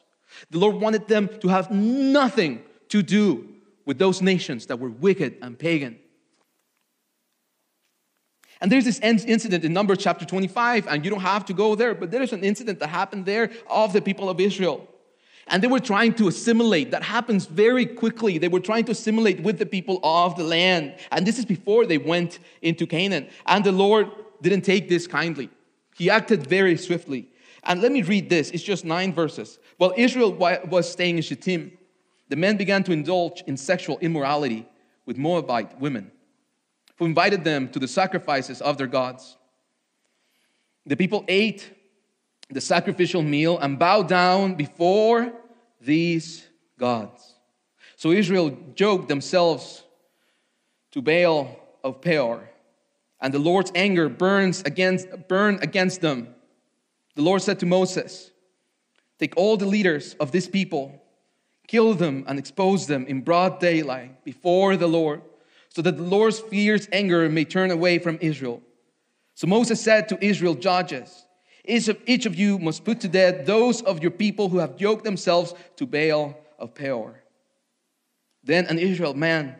The 0.49 0.59
Lord 0.59 0.75
wanted 0.77 1.07
them 1.07 1.29
to 1.41 1.47
have 1.49 1.71
nothing 1.71 2.63
to 2.89 3.03
do 3.03 3.49
with 3.85 3.99
those 3.99 4.21
nations 4.21 4.67
that 4.67 4.79
were 4.79 4.89
wicked 4.89 5.37
and 5.41 5.57
pagan. 5.57 5.99
And 8.61 8.71
there's 8.71 8.85
this 8.85 8.99
incident 8.99 9.65
in 9.65 9.73
Numbers 9.73 9.97
chapter 9.99 10.25
25, 10.25 10.87
and 10.87 11.03
you 11.03 11.11
don't 11.11 11.19
have 11.19 11.43
to 11.45 11.53
go 11.53 11.75
there, 11.75 11.93
but 11.93 12.11
there 12.11 12.21
is 12.21 12.31
an 12.31 12.43
incident 12.43 12.79
that 12.79 12.87
happened 12.87 13.25
there 13.25 13.51
of 13.69 13.91
the 13.91 14.01
people 14.01 14.29
of 14.29 14.39
Israel. 14.39 14.87
And 15.47 15.61
they 15.61 15.67
were 15.67 15.79
trying 15.79 16.13
to 16.15 16.27
assimilate. 16.27 16.91
That 16.91 17.03
happens 17.03 17.45
very 17.45 17.85
quickly. 17.85 18.37
They 18.37 18.47
were 18.47 18.59
trying 18.59 18.85
to 18.85 18.93
assimilate 18.93 19.41
with 19.41 19.59
the 19.59 19.65
people 19.65 19.99
of 20.03 20.35
the 20.37 20.43
land. 20.43 20.95
And 21.11 21.27
this 21.27 21.37
is 21.37 21.45
before 21.45 21.85
they 21.85 21.97
went 21.97 22.39
into 22.61 22.87
Canaan. 22.87 23.27
And 23.45 23.63
the 23.63 23.71
Lord 23.71 24.07
didn't 24.41 24.61
take 24.61 24.89
this 24.89 25.07
kindly, 25.07 25.49
He 25.95 26.09
acted 26.09 26.47
very 26.47 26.77
swiftly. 26.77 27.29
And 27.65 27.81
let 27.81 27.91
me 27.91 28.01
read 28.01 28.29
this. 28.29 28.51
It's 28.51 28.63
just 28.63 28.83
nine 28.83 29.13
verses. 29.13 29.57
While 29.77 29.93
Israel 29.95 30.33
was 30.33 30.91
staying 30.91 31.17
in 31.17 31.23
Shittim, 31.23 31.77
the 32.27 32.35
men 32.35 32.57
began 32.57 32.83
to 32.83 32.91
indulge 32.91 33.43
in 33.47 33.55
sexual 33.55 33.97
immorality 33.99 34.67
with 35.05 35.17
Moabite 35.17 35.79
women, 35.79 36.11
who 36.97 37.05
invited 37.05 37.43
them 37.43 37.69
to 37.69 37.79
the 37.79 37.87
sacrifices 37.87 38.61
of 38.61 38.77
their 38.77 38.87
gods. 38.87 39.37
The 40.85 40.97
people 40.97 41.23
ate 41.27 41.71
the 42.53 42.61
sacrificial 42.61 43.21
meal 43.21 43.57
and 43.57 43.79
bow 43.79 44.03
down 44.03 44.55
before 44.55 45.33
these 45.81 46.45
gods. 46.79 47.33
So 47.95 48.11
Israel 48.11 48.57
yoked 48.75 49.07
themselves 49.07 49.83
to 50.91 51.01
Baal 51.01 51.57
of 51.83 52.01
Peor, 52.01 52.49
and 53.19 53.33
the 53.33 53.39
Lord's 53.39 53.71
anger 53.75 54.09
burns 54.09 54.61
against, 54.63 55.07
burned 55.27 55.63
against 55.63 56.01
them. 56.01 56.35
The 57.15 57.21
Lord 57.21 57.41
said 57.41 57.59
to 57.59 57.65
Moses, 57.65 58.31
Take 59.19 59.37
all 59.37 59.57
the 59.57 59.65
leaders 59.65 60.15
of 60.19 60.31
this 60.31 60.47
people, 60.47 61.01
kill 61.67 61.93
them, 61.93 62.25
and 62.27 62.37
expose 62.37 62.87
them 62.87 63.05
in 63.05 63.21
broad 63.21 63.59
daylight 63.59 64.23
before 64.25 64.75
the 64.75 64.87
Lord, 64.87 65.21
so 65.69 65.81
that 65.81 65.97
the 65.97 66.03
Lord's 66.03 66.39
fierce 66.39 66.87
anger 66.91 67.29
may 67.29 67.45
turn 67.45 67.71
away 67.71 67.99
from 67.99 68.17
Israel. 68.21 68.61
So 69.35 69.47
Moses 69.47 69.81
said 69.81 70.09
to 70.09 70.23
Israel 70.23 70.55
judges, 70.55 71.25
each 71.65 72.25
of 72.25 72.35
you 72.35 72.59
must 72.59 72.83
put 72.83 72.99
to 73.01 73.07
death 73.07 73.45
those 73.45 73.81
of 73.81 74.01
your 74.01 74.11
people 74.11 74.49
who 74.49 74.57
have 74.57 74.79
yoked 74.81 75.03
themselves 75.03 75.53
to 75.77 75.85
Baal 75.85 76.37
of 76.59 76.75
Peor. 76.75 77.23
Then 78.43 78.65
an 78.65 78.77
Israel 78.77 79.13
man 79.13 79.55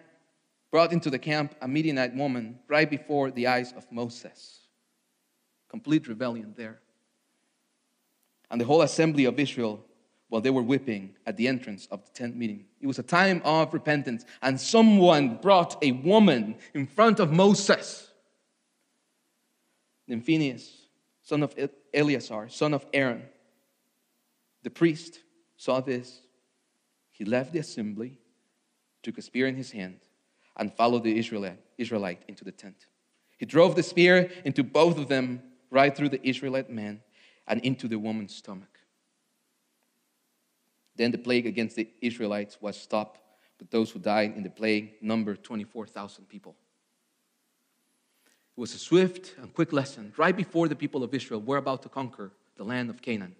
brought 0.71 0.91
into 0.91 1.09
the 1.09 1.19
camp 1.19 1.55
a 1.61 1.67
Midianite 1.67 2.15
woman 2.15 2.59
right 2.67 2.89
before 2.89 3.31
the 3.31 3.47
eyes 3.47 3.71
of 3.73 3.89
Moses. 3.91 4.67
Complete 5.69 6.07
rebellion 6.07 6.53
there. 6.57 6.79
And 8.51 8.59
the 8.59 8.65
whole 8.65 8.81
assembly 8.81 9.25
of 9.25 9.39
Israel, 9.39 9.83
while 10.27 10.41
they 10.41 10.49
were 10.49 10.63
whipping 10.63 11.15
at 11.25 11.37
the 11.37 11.47
entrance 11.47 11.87
of 11.91 12.03
the 12.03 12.11
tent 12.11 12.35
meeting. 12.35 12.65
It 12.81 12.87
was 12.87 12.99
a 12.99 13.03
time 13.03 13.41
of 13.45 13.73
repentance, 13.73 14.25
and 14.41 14.59
someone 14.59 15.37
brought 15.37 15.77
a 15.83 15.91
woman 15.91 16.55
in 16.73 16.87
front 16.87 17.19
of 17.19 17.31
Moses. 17.31 18.09
Then 20.07 20.23
son 21.21 21.43
of 21.43 21.53
Eleazar, 21.93 22.49
son 22.49 22.73
of 22.73 22.85
Aaron. 22.93 23.23
The 24.63 24.69
priest 24.69 25.19
saw 25.57 25.81
this. 25.81 26.21
He 27.11 27.25
left 27.25 27.53
the 27.53 27.59
assembly, 27.59 28.19
took 29.03 29.17
a 29.17 29.21
spear 29.21 29.47
in 29.47 29.55
his 29.55 29.71
hand, 29.71 29.99
and 30.57 30.73
followed 30.73 31.03
the 31.03 31.17
Israelite, 31.17 31.59
Israelite 31.77 32.23
into 32.27 32.43
the 32.43 32.51
tent. 32.51 32.87
He 33.37 33.45
drove 33.45 33.75
the 33.75 33.83
spear 33.83 34.31
into 34.45 34.63
both 34.63 34.97
of 34.97 35.09
them, 35.09 35.41
right 35.69 35.95
through 35.95 36.09
the 36.09 36.25
Israelite 36.27 36.69
man 36.69 37.01
and 37.47 37.59
into 37.61 37.87
the 37.87 37.99
woman's 37.99 38.35
stomach. 38.35 38.79
Then 40.95 41.11
the 41.11 41.17
plague 41.17 41.47
against 41.47 41.75
the 41.75 41.89
Israelites 42.01 42.57
was 42.61 42.77
stopped, 42.79 43.19
but 43.57 43.71
those 43.71 43.89
who 43.89 43.99
died 43.99 44.33
in 44.37 44.43
the 44.43 44.49
plague 44.49 44.93
numbered 45.01 45.43
24,000 45.43 46.29
people. 46.29 46.55
It 48.55 48.59
was 48.59 48.75
a 48.75 48.77
swift 48.77 49.35
and 49.41 49.51
quick 49.53 49.73
lesson 49.73 50.13
right 50.15 50.35
before 50.35 50.67
the 50.67 50.75
people 50.75 51.03
of 51.03 51.13
Israel 51.13 51.41
were 51.41 51.57
about 51.57 51.81
to 51.83 51.89
conquer 51.89 52.31
the 52.55 52.63
land 52.63 52.89
of 52.89 53.01
Canaan. 53.01 53.35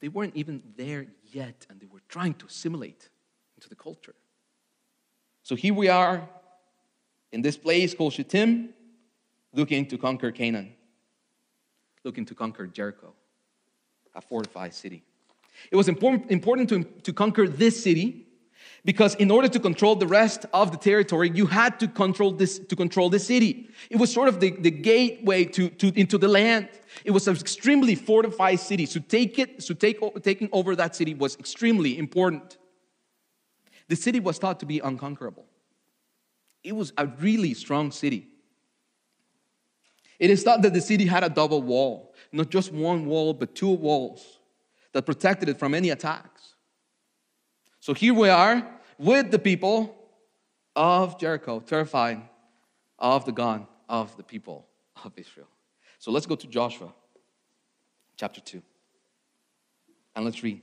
They 0.00 0.08
weren't 0.08 0.34
even 0.34 0.62
there 0.76 1.06
yet, 1.30 1.66
and 1.68 1.78
they 1.78 1.86
were 1.86 2.00
trying 2.08 2.34
to 2.34 2.46
assimilate 2.46 3.08
into 3.56 3.68
the 3.68 3.76
culture. 3.76 4.14
So 5.42 5.54
here 5.54 5.74
we 5.74 5.88
are 5.88 6.28
in 7.30 7.42
this 7.42 7.56
place 7.56 7.94
called 7.94 8.14
Shittim, 8.14 8.70
looking 9.52 9.86
to 9.86 9.98
conquer 9.98 10.32
Canaan, 10.32 10.72
looking 12.02 12.24
to 12.26 12.34
conquer 12.34 12.66
Jericho, 12.66 13.12
a 14.14 14.20
fortified 14.20 14.74
city. 14.74 15.04
It 15.70 15.76
was 15.76 15.88
important, 15.88 16.30
important 16.30 16.68
to, 16.70 16.82
to 16.82 17.12
conquer 17.12 17.46
this 17.46 17.80
city 17.82 18.26
because 18.84 19.14
in 19.16 19.30
order 19.30 19.48
to 19.48 19.60
control 19.60 19.94
the 19.94 20.06
rest 20.06 20.46
of 20.52 20.72
the 20.72 20.78
territory, 20.78 21.30
you 21.34 21.46
had 21.46 21.78
to 21.80 21.88
control 21.88 22.32
this 22.32 22.58
to 22.58 22.76
control 22.76 23.10
the 23.10 23.18
city. 23.18 23.68
It 23.90 23.96
was 23.96 24.12
sort 24.12 24.28
of 24.28 24.40
the, 24.40 24.50
the 24.52 24.70
gateway 24.70 25.44
to, 25.46 25.68
to 25.68 25.92
into 26.00 26.18
the 26.18 26.28
land. 26.28 26.68
It 27.04 27.10
was 27.10 27.28
an 27.28 27.36
extremely 27.36 27.94
fortified 27.94 28.60
city. 28.60 28.86
So 28.86 29.00
take 29.00 29.38
it, 29.38 29.62
so 29.62 29.74
take, 29.74 30.00
taking 30.22 30.48
over 30.52 30.74
that 30.76 30.96
city 30.96 31.14
was 31.14 31.36
extremely 31.36 31.98
important. 31.98 32.56
The 33.88 33.96
city 33.96 34.20
was 34.20 34.38
thought 34.38 34.60
to 34.60 34.66
be 34.66 34.78
unconquerable. 34.80 35.46
It 36.62 36.76
was 36.76 36.92
a 36.96 37.06
really 37.06 37.54
strong 37.54 37.90
city. 37.90 38.28
It 40.18 40.30
is 40.30 40.42
thought 40.42 40.62
that 40.62 40.74
the 40.74 40.80
city 40.82 41.06
had 41.06 41.24
a 41.24 41.30
double 41.30 41.62
wall, 41.62 42.14
not 42.30 42.50
just 42.50 42.72
one 42.72 43.06
wall, 43.06 43.32
but 43.32 43.54
two 43.54 43.70
walls 43.70 44.38
that 44.92 45.06
protected 45.06 45.48
it 45.48 45.58
from 45.58 45.74
any 45.74 45.90
attacks. 45.90 46.29
So 47.90 47.94
here 47.94 48.14
we 48.14 48.28
are 48.28 48.64
with 48.98 49.32
the 49.32 49.38
people 49.40 49.98
of 50.76 51.18
Jericho, 51.18 51.58
terrified 51.58 52.22
of 53.00 53.24
the 53.24 53.32
God 53.32 53.66
of 53.88 54.16
the 54.16 54.22
people 54.22 54.68
of 55.04 55.10
Israel. 55.16 55.48
So 55.98 56.12
let's 56.12 56.24
go 56.24 56.36
to 56.36 56.46
Joshua 56.46 56.92
chapter 58.16 58.40
2. 58.40 58.62
And 60.14 60.24
let's 60.24 60.40
read. 60.40 60.60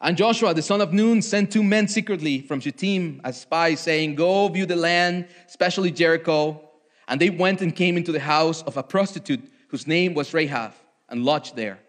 And 0.00 0.16
Joshua, 0.16 0.54
the 0.54 0.62
son 0.62 0.80
of 0.80 0.94
Nun, 0.94 1.20
sent 1.20 1.52
two 1.52 1.62
men 1.62 1.86
secretly 1.86 2.40
from 2.40 2.60
Shittim 2.60 3.20
as 3.22 3.38
spies, 3.38 3.80
saying, 3.80 4.14
Go 4.14 4.48
view 4.48 4.64
the 4.64 4.76
land, 4.76 5.28
especially 5.46 5.90
Jericho. 5.90 6.70
And 7.06 7.20
they 7.20 7.28
went 7.28 7.60
and 7.60 7.76
came 7.76 7.98
into 7.98 8.12
the 8.12 8.20
house 8.20 8.62
of 8.62 8.78
a 8.78 8.82
prostitute 8.82 9.46
whose 9.68 9.86
name 9.86 10.14
was 10.14 10.32
Rahab, 10.32 10.72
and 11.10 11.22
lodged 11.22 11.54
there. 11.54 11.80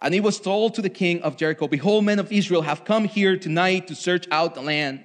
And 0.00 0.14
he 0.14 0.20
was 0.20 0.40
told 0.40 0.74
to 0.74 0.82
the 0.82 0.90
king 0.90 1.22
of 1.22 1.36
Jericho, 1.36 1.66
Behold, 1.66 2.04
men 2.04 2.18
of 2.18 2.30
Israel 2.30 2.62
have 2.62 2.84
come 2.84 3.04
here 3.04 3.36
tonight 3.36 3.88
to 3.88 3.94
search 3.94 4.26
out 4.30 4.54
the 4.54 4.62
land. 4.62 5.04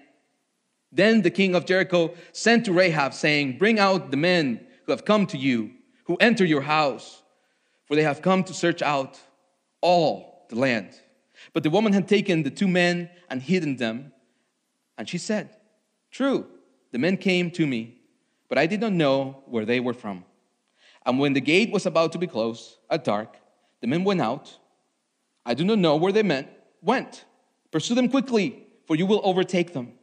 Then 0.91 1.23
the 1.23 1.31
king 1.31 1.55
of 1.55 1.65
Jericho 1.65 2.13
sent 2.31 2.65
to 2.65 2.73
Rahab, 2.73 3.13
saying, 3.13 3.57
Bring 3.57 3.79
out 3.79 4.11
the 4.11 4.17
men 4.17 4.65
who 4.85 4.91
have 4.91 5.05
come 5.05 5.25
to 5.27 5.37
you, 5.37 5.71
who 6.05 6.15
enter 6.17 6.45
your 6.45 6.61
house, 6.61 7.23
for 7.85 7.95
they 7.95 8.03
have 8.03 8.21
come 8.21 8.43
to 8.43 8.53
search 8.53 8.83
out 8.83 9.19
all 9.81 10.45
the 10.49 10.55
land. 10.55 10.89
But 11.53 11.63
the 11.63 11.71
woman 11.71 11.93
had 11.93 12.07
taken 12.07 12.43
the 12.43 12.51
two 12.51 12.67
men 12.67 13.09
and 13.29 13.41
hidden 13.41 13.77
them. 13.77 14.13
And 14.97 15.09
she 15.09 15.17
said, 15.17 15.49
True, 16.11 16.45
the 16.91 16.99
men 16.99 17.17
came 17.17 17.49
to 17.51 17.65
me, 17.65 17.97
but 18.47 18.59
I 18.59 18.67
did 18.67 18.81
not 18.81 18.93
know 18.93 19.41
where 19.47 19.65
they 19.65 19.79
were 19.79 19.95
from. 19.95 20.23
And 21.05 21.17
when 21.17 21.33
the 21.33 21.41
gate 21.41 21.71
was 21.71 21.87
about 21.87 22.11
to 22.11 22.19
be 22.19 22.27
closed 22.27 22.77
at 22.91 23.03
dark, 23.03 23.35
the 23.81 23.87
men 23.87 24.03
went 24.03 24.21
out 24.21 24.55
I 25.45 25.53
do 25.53 25.63
not 25.63 25.79
know 25.79 25.95
where 25.95 26.11
they 26.11 26.23
meant, 26.23 26.47
went. 26.81 27.25
Pursue 27.71 27.95
them 27.95 28.09
quickly, 28.09 28.63
for 28.85 28.95
you 28.95 29.05
will 29.05 29.21
overtake 29.23 29.73
them. 29.73 29.93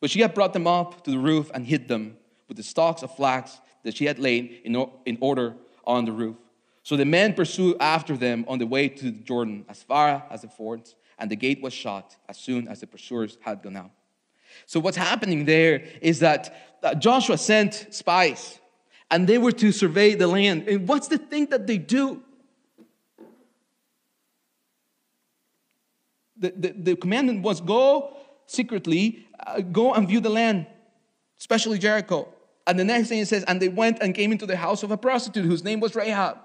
But 0.00 0.10
she 0.10 0.20
had 0.20 0.34
brought 0.34 0.52
them 0.52 0.66
up 0.66 1.04
to 1.04 1.10
the 1.10 1.18
roof 1.18 1.50
and 1.52 1.66
hid 1.66 1.88
them 1.88 2.16
with 2.48 2.56
the 2.56 2.62
stalks 2.62 3.02
of 3.02 3.14
flax 3.14 3.60
that 3.84 3.96
she 3.96 4.06
had 4.06 4.18
laid 4.18 4.62
in, 4.64 4.74
in 5.06 5.18
order 5.20 5.56
on 5.84 6.04
the 6.04 6.12
roof. 6.12 6.36
So 6.82 6.96
the 6.96 7.04
men 7.04 7.34
pursued 7.34 7.76
after 7.80 8.16
them 8.16 8.44
on 8.48 8.58
the 8.58 8.66
way 8.66 8.88
to 8.88 9.10
Jordan 9.10 9.66
as 9.68 9.82
far 9.82 10.24
as 10.30 10.42
the 10.42 10.48
fords, 10.48 10.96
and 11.18 11.30
the 11.30 11.36
gate 11.36 11.62
was 11.62 11.74
shut 11.74 12.16
as 12.28 12.38
soon 12.38 12.66
as 12.68 12.80
the 12.80 12.86
pursuers 12.86 13.36
had 13.42 13.62
gone 13.62 13.76
out. 13.76 13.90
So 14.66 14.80
what's 14.80 14.96
happening 14.96 15.44
there 15.44 15.84
is 16.00 16.20
that 16.20 16.98
Joshua 16.98 17.36
sent 17.38 17.86
spies, 17.90 18.58
and 19.10 19.26
they 19.26 19.38
were 19.38 19.52
to 19.52 19.70
survey 19.70 20.14
the 20.14 20.26
land. 20.26 20.66
And 20.66 20.88
what's 20.88 21.08
the 21.08 21.18
thing 21.18 21.46
that 21.46 21.66
they 21.66 21.78
do? 21.78 22.22
The, 26.40 26.52
the, 26.56 26.72
the 26.72 26.96
commandment 26.96 27.42
was 27.42 27.60
go 27.60 28.16
secretly, 28.46 29.26
uh, 29.46 29.60
go 29.60 29.94
and 29.94 30.08
view 30.08 30.20
the 30.20 30.30
land, 30.30 30.66
especially 31.38 31.78
Jericho. 31.78 32.28
And 32.66 32.78
the 32.78 32.84
next 32.84 33.08
thing 33.08 33.20
it 33.20 33.28
says, 33.28 33.44
and 33.44 33.60
they 33.60 33.68
went 33.68 33.98
and 34.00 34.14
came 34.14 34.32
into 34.32 34.46
the 34.46 34.56
house 34.56 34.82
of 34.82 34.90
a 34.90 34.96
prostitute 34.96 35.44
whose 35.44 35.62
name 35.62 35.80
was 35.80 35.94
Rahab. 35.94 36.38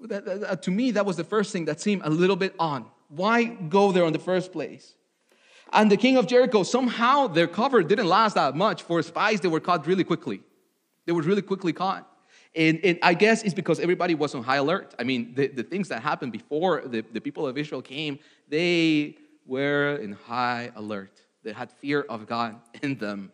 That, 0.00 0.24
that, 0.24 0.40
that, 0.40 0.62
to 0.62 0.70
me, 0.70 0.90
that 0.92 1.06
was 1.06 1.16
the 1.16 1.24
first 1.24 1.52
thing 1.52 1.66
that 1.66 1.80
seemed 1.80 2.02
a 2.04 2.10
little 2.10 2.36
bit 2.36 2.54
odd. 2.58 2.84
Why 3.08 3.44
go 3.44 3.92
there 3.92 4.04
in 4.04 4.12
the 4.12 4.18
first 4.18 4.52
place? 4.52 4.94
And 5.72 5.90
the 5.90 5.96
king 5.96 6.16
of 6.16 6.26
Jericho, 6.26 6.62
somehow 6.62 7.26
their 7.26 7.48
cover 7.48 7.82
didn't 7.82 8.06
last 8.06 8.34
that 8.34 8.54
much. 8.54 8.82
For 8.82 9.02
spies, 9.02 9.40
they 9.40 9.48
were 9.48 9.60
caught 9.60 9.86
really 9.86 10.04
quickly. 10.04 10.42
They 11.06 11.12
were 11.12 11.22
really 11.22 11.42
quickly 11.42 11.72
caught. 11.72 12.08
And, 12.56 12.80
and 12.82 12.98
I 13.02 13.12
guess 13.12 13.42
it's 13.42 13.52
because 13.52 13.78
everybody 13.78 14.14
was 14.14 14.34
on 14.34 14.42
high 14.42 14.56
alert. 14.56 14.94
I 14.98 15.04
mean, 15.04 15.34
the, 15.34 15.48
the 15.48 15.62
things 15.62 15.88
that 15.90 16.02
happened 16.02 16.32
before 16.32 16.82
the, 16.86 17.02
the 17.12 17.20
people 17.20 17.46
of 17.46 17.58
Israel 17.58 17.82
came, 17.82 18.18
they 18.48 19.18
were 19.44 19.96
in 19.96 20.12
high 20.12 20.72
alert. 20.74 21.20
They 21.44 21.52
had 21.52 21.70
fear 21.70 22.00
of 22.08 22.26
God 22.26 22.56
in 22.82 22.96
them. 22.96 23.30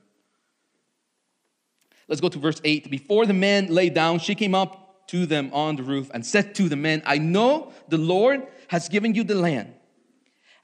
Let's 2.08 2.20
go 2.20 2.28
to 2.28 2.38
verse 2.38 2.60
8. 2.64 2.90
Before 2.90 3.24
the 3.24 3.32
men 3.32 3.68
lay 3.68 3.90
down, 3.90 4.18
she 4.18 4.34
came 4.34 4.56
up 4.56 5.06
to 5.08 5.24
them 5.24 5.50
on 5.52 5.76
the 5.76 5.84
roof 5.84 6.10
and 6.12 6.26
said 6.26 6.54
to 6.56 6.68
the 6.68 6.76
men, 6.76 7.02
I 7.06 7.18
know 7.18 7.72
the 7.88 7.98
Lord 7.98 8.46
has 8.68 8.88
given 8.88 9.14
you 9.14 9.22
the 9.22 9.34
land, 9.36 9.72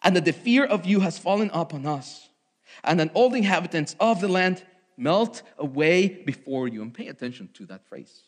and 0.02 0.16
that 0.16 0.24
the 0.24 0.32
fear 0.32 0.64
of 0.64 0.84
you 0.84 1.00
has 1.00 1.16
fallen 1.16 1.50
upon 1.54 1.86
us, 1.86 2.28
and 2.82 2.98
that 2.98 3.12
all 3.14 3.30
the 3.30 3.38
inhabitants 3.38 3.94
of 4.00 4.20
the 4.20 4.28
land 4.28 4.64
melt 4.96 5.42
away 5.58 6.08
before 6.08 6.66
you. 6.66 6.82
And 6.82 6.92
pay 6.92 7.06
attention 7.06 7.50
to 7.54 7.66
that 7.66 7.86
phrase. 7.86 8.27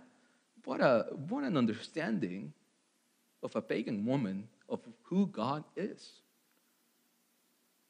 what 0.71 0.79
a 0.79 1.05
what 1.27 1.43
an 1.43 1.57
understanding 1.57 2.53
of 3.43 3.53
a 3.57 3.61
pagan 3.61 4.05
woman 4.05 4.47
of 4.69 4.79
who 5.03 5.27
God 5.27 5.65
is. 5.75 6.13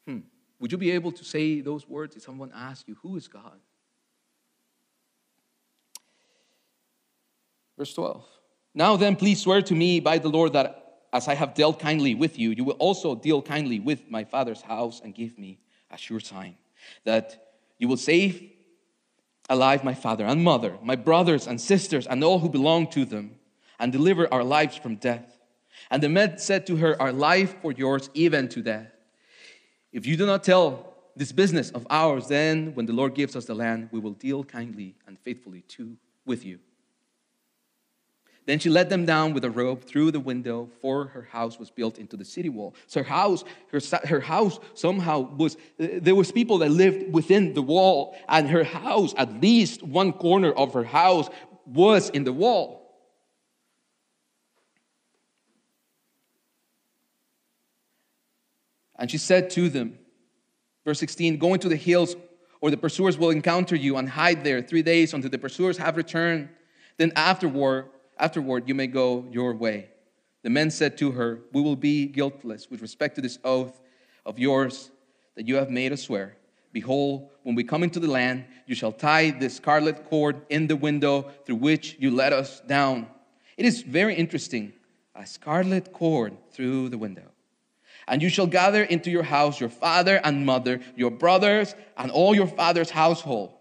Hmm. 0.07 0.21
Would 0.59 0.71
you 0.71 0.79
be 0.79 0.89
able 0.89 1.11
to 1.11 1.23
say 1.23 1.61
those 1.61 1.88
words 1.88 2.15
if 2.15 2.23
someone 2.23 2.51
asks 2.55 2.85
you, 2.88 2.97
Who 3.03 3.17
is 3.17 3.27
God? 3.27 3.59
Verse 7.77 7.93
12. 7.93 8.25
Now 8.73 8.95
then, 8.95 9.15
please 9.15 9.39
swear 9.39 9.61
to 9.61 9.75
me 9.75 10.00
by 10.00 10.17
the 10.17 10.29
Lord 10.29 10.53
that 10.53 11.01
as 11.13 11.27
I 11.27 11.35
have 11.35 11.53
dealt 11.53 11.79
kindly 11.79 12.15
with 12.15 12.39
you, 12.39 12.50
you 12.50 12.63
will 12.63 12.81
also 12.88 13.13
deal 13.13 13.43
kindly 13.43 13.79
with 13.79 14.09
my 14.09 14.23
father's 14.23 14.61
house 14.63 15.01
and 15.03 15.13
give 15.13 15.38
me 15.38 15.59
a 15.91 15.97
sure 15.97 16.19
sign 16.19 16.55
that 17.03 17.53
you 17.77 17.88
will 17.88 17.97
save 17.97 18.50
alive 19.51 19.84
my 19.84 19.93
father 19.93 20.25
and 20.25 20.43
mother, 20.43 20.77
my 20.81 20.96
brothers 20.96 21.46
and 21.46 21.60
sisters, 21.60 22.08
and 22.08 22.24
all 22.24 22.39
who 22.39 22.50
belong 22.50 22.88
to 22.88 23.05
them, 23.05 23.36
and 23.79 23.91
deliver 23.91 24.34
our 24.34 24.43
lives 24.43 24.77
from 24.77 24.96
death. 24.96 25.38
And 25.91 26.01
the 26.01 26.10
men 26.10 26.38
said 26.38 26.65
to 26.67 26.77
her, 26.77 27.00
Our 27.01 27.12
life 27.12 27.62
for 27.62 27.72
yours, 27.72 28.10
even 28.13 28.48
to 28.50 28.62
death. 28.62 28.88
If 29.91 30.05
you 30.05 30.15
do 30.15 30.25
not 30.25 30.43
tell 30.43 30.93
this 31.15 31.34
business 31.34 31.70
of 31.72 31.86
ours, 31.89 32.27
then 32.27 32.74
when 32.75 32.86
the 32.86 32.93
Lord 32.93 33.13
gives 33.13 33.36
us 33.36 33.46
the 33.46 33.53
land, 33.53 33.89
we 33.91 34.00
will 34.00 34.13
deal 34.13 34.43
kindly 34.43 34.96
and 35.05 35.20
faithfully 35.20 35.62
too 35.67 35.98
with 36.25 36.46
you. 36.46 36.60
Then 38.45 38.57
she 38.57 38.69
let 38.69 38.89
them 38.89 39.05
down 39.05 39.33
with 39.33 39.45
a 39.45 39.51
rope 39.51 39.83
through 39.83 40.12
the 40.12 40.19
window, 40.19 40.69
for 40.81 41.05
her 41.05 41.21
house 41.21 41.60
was 41.60 41.69
built 41.69 42.00
into 42.00 42.17
the 42.17 42.25
city 42.25 42.50
wall. 42.50 42.74
So 42.88 43.03
her 43.03 43.10
house, 43.10 43.43
her, 43.71 43.79
her 44.05 44.19
house 44.19 44.60
somehow 44.74 45.19
was, 45.19 45.57
uh, 45.79 45.88
there 46.01 46.15
was 46.15 46.31
people 46.31 46.57
that 46.60 46.71
lived 46.71 47.13
within 47.13 47.53
the 47.53 47.62
wall, 47.62 48.15
and 48.27 48.50
her 48.50 48.63
house, 48.63 49.13
at 49.15 49.41
least 49.41 49.83
one 49.83 50.12
corner 50.13 50.51
of 50.51 50.74
her 50.74 50.83
house, 50.83 51.29
was 51.67 52.10
in 52.10 52.24
the 52.24 52.33
wall. 52.33 52.81
And 58.96 59.09
she 59.09 59.18
said 59.18 59.51
to 59.51 59.70
them, 59.70 59.98
verse 60.83 61.00
16, 61.00 61.37
Go 61.37 61.53
into 61.53 61.70
the 61.70 61.75
hills, 61.75 62.15
or 62.59 62.72
the 62.72 62.77
pursuers 62.77 63.18
will 63.18 63.29
encounter 63.29 63.75
you, 63.75 63.98
and 63.98 64.09
hide 64.09 64.44
there 64.44 64.63
three 64.63 64.83
days 64.83 65.13
until 65.13 65.29
the 65.29 65.37
pursuers 65.37 65.77
have 65.77 65.96
returned. 65.96 66.50
Then 66.98 67.11
afterward, 67.15 67.85
Afterward, 68.22 68.68
you 68.68 68.75
may 68.75 68.86
go 68.86 69.25
your 69.31 69.55
way. 69.55 69.90
The 70.44 70.51
men 70.51 70.70
said 70.70 70.96
to 71.00 71.10
her, 71.12 71.40
We 71.53 71.62
will 71.62 71.75
be 71.75 72.05
guiltless 72.05 72.70
with 72.70 72.79
respect 72.79 73.16
to 73.16 73.22
this 73.22 73.40
oath 73.44 73.81
of 74.27 74.38
yours 74.38 74.92
that 75.36 75.48
you 75.48 75.55
have 75.55 75.72
made 75.72 75.92
us 75.92 76.03
swear. 76.03 76.38
Behold, 76.72 77.29
when 77.42 77.55
we 77.55 77.64
come 77.64 77.81
into 77.81 78.00
the 78.00 78.07
land, 78.07 78.46
you 78.68 78.75
shall 78.75 78.92
tie 78.92 79.31
this 79.31 79.55
scarlet 79.55 80.05
cord 80.05 80.40
in 80.50 80.68
the 80.68 80.75
window 80.75 81.31
through 81.46 81.55
which 81.55 81.98
you 82.00 82.12
let 82.12 82.31
us 82.31 82.60
down. 82.62 83.07
It 83.57 83.66
is 83.66 83.81
very 83.81 84.14
interesting 84.14 84.74
a 85.16 85.25
scarlet 85.25 85.92
cord 85.92 86.38
through 86.51 86.90
the 86.90 87.00
window. 87.00 87.31
And 88.07 88.22
you 88.22 88.29
shall 88.29 88.48
gather 88.48 88.84
into 88.84 89.10
your 89.10 89.24
house 89.24 89.60
your 89.60 89.70
father 89.70 90.22
and 90.24 90.46
mother, 90.46 90.79
your 90.96 91.12
brothers, 91.12 91.74
and 91.98 92.12
all 92.12 92.36
your 92.36 92.48
father's 92.48 92.92
household. 92.92 93.53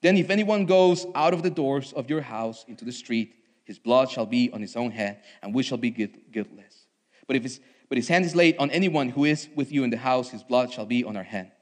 Then, 0.00 0.16
if 0.16 0.30
anyone 0.30 0.64
goes 0.64 1.06
out 1.14 1.34
of 1.34 1.42
the 1.42 1.50
doors 1.50 1.92
of 1.92 2.08
your 2.08 2.22
house 2.22 2.64
into 2.66 2.86
the 2.86 2.92
street, 2.92 3.34
his 3.64 3.78
blood 3.78 4.10
shall 4.10 4.26
be 4.26 4.50
on 4.52 4.60
his 4.60 4.76
own 4.76 4.90
head, 4.90 5.22
and 5.42 5.54
we 5.54 5.62
shall 5.62 5.78
be 5.78 5.90
guiltless. 5.90 6.86
But 7.26 7.36
if 7.36 7.42
his, 7.42 7.60
but 7.88 7.98
his 7.98 8.08
hand 8.08 8.24
is 8.24 8.34
laid 8.34 8.56
on 8.58 8.70
anyone 8.70 9.08
who 9.10 9.24
is 9.24 9.48
with 9.54 9.70
you 9.70 9.84
in 9.84 9.90
the 9.90 9.96
house, 9.96 10.30
his 10.30 10.42
blood 10.42 10.72
shall 10.72 10.86
be 10.86 11.04
on 11.04 11.16
our 11.16 11.22
head. 11.22 11.52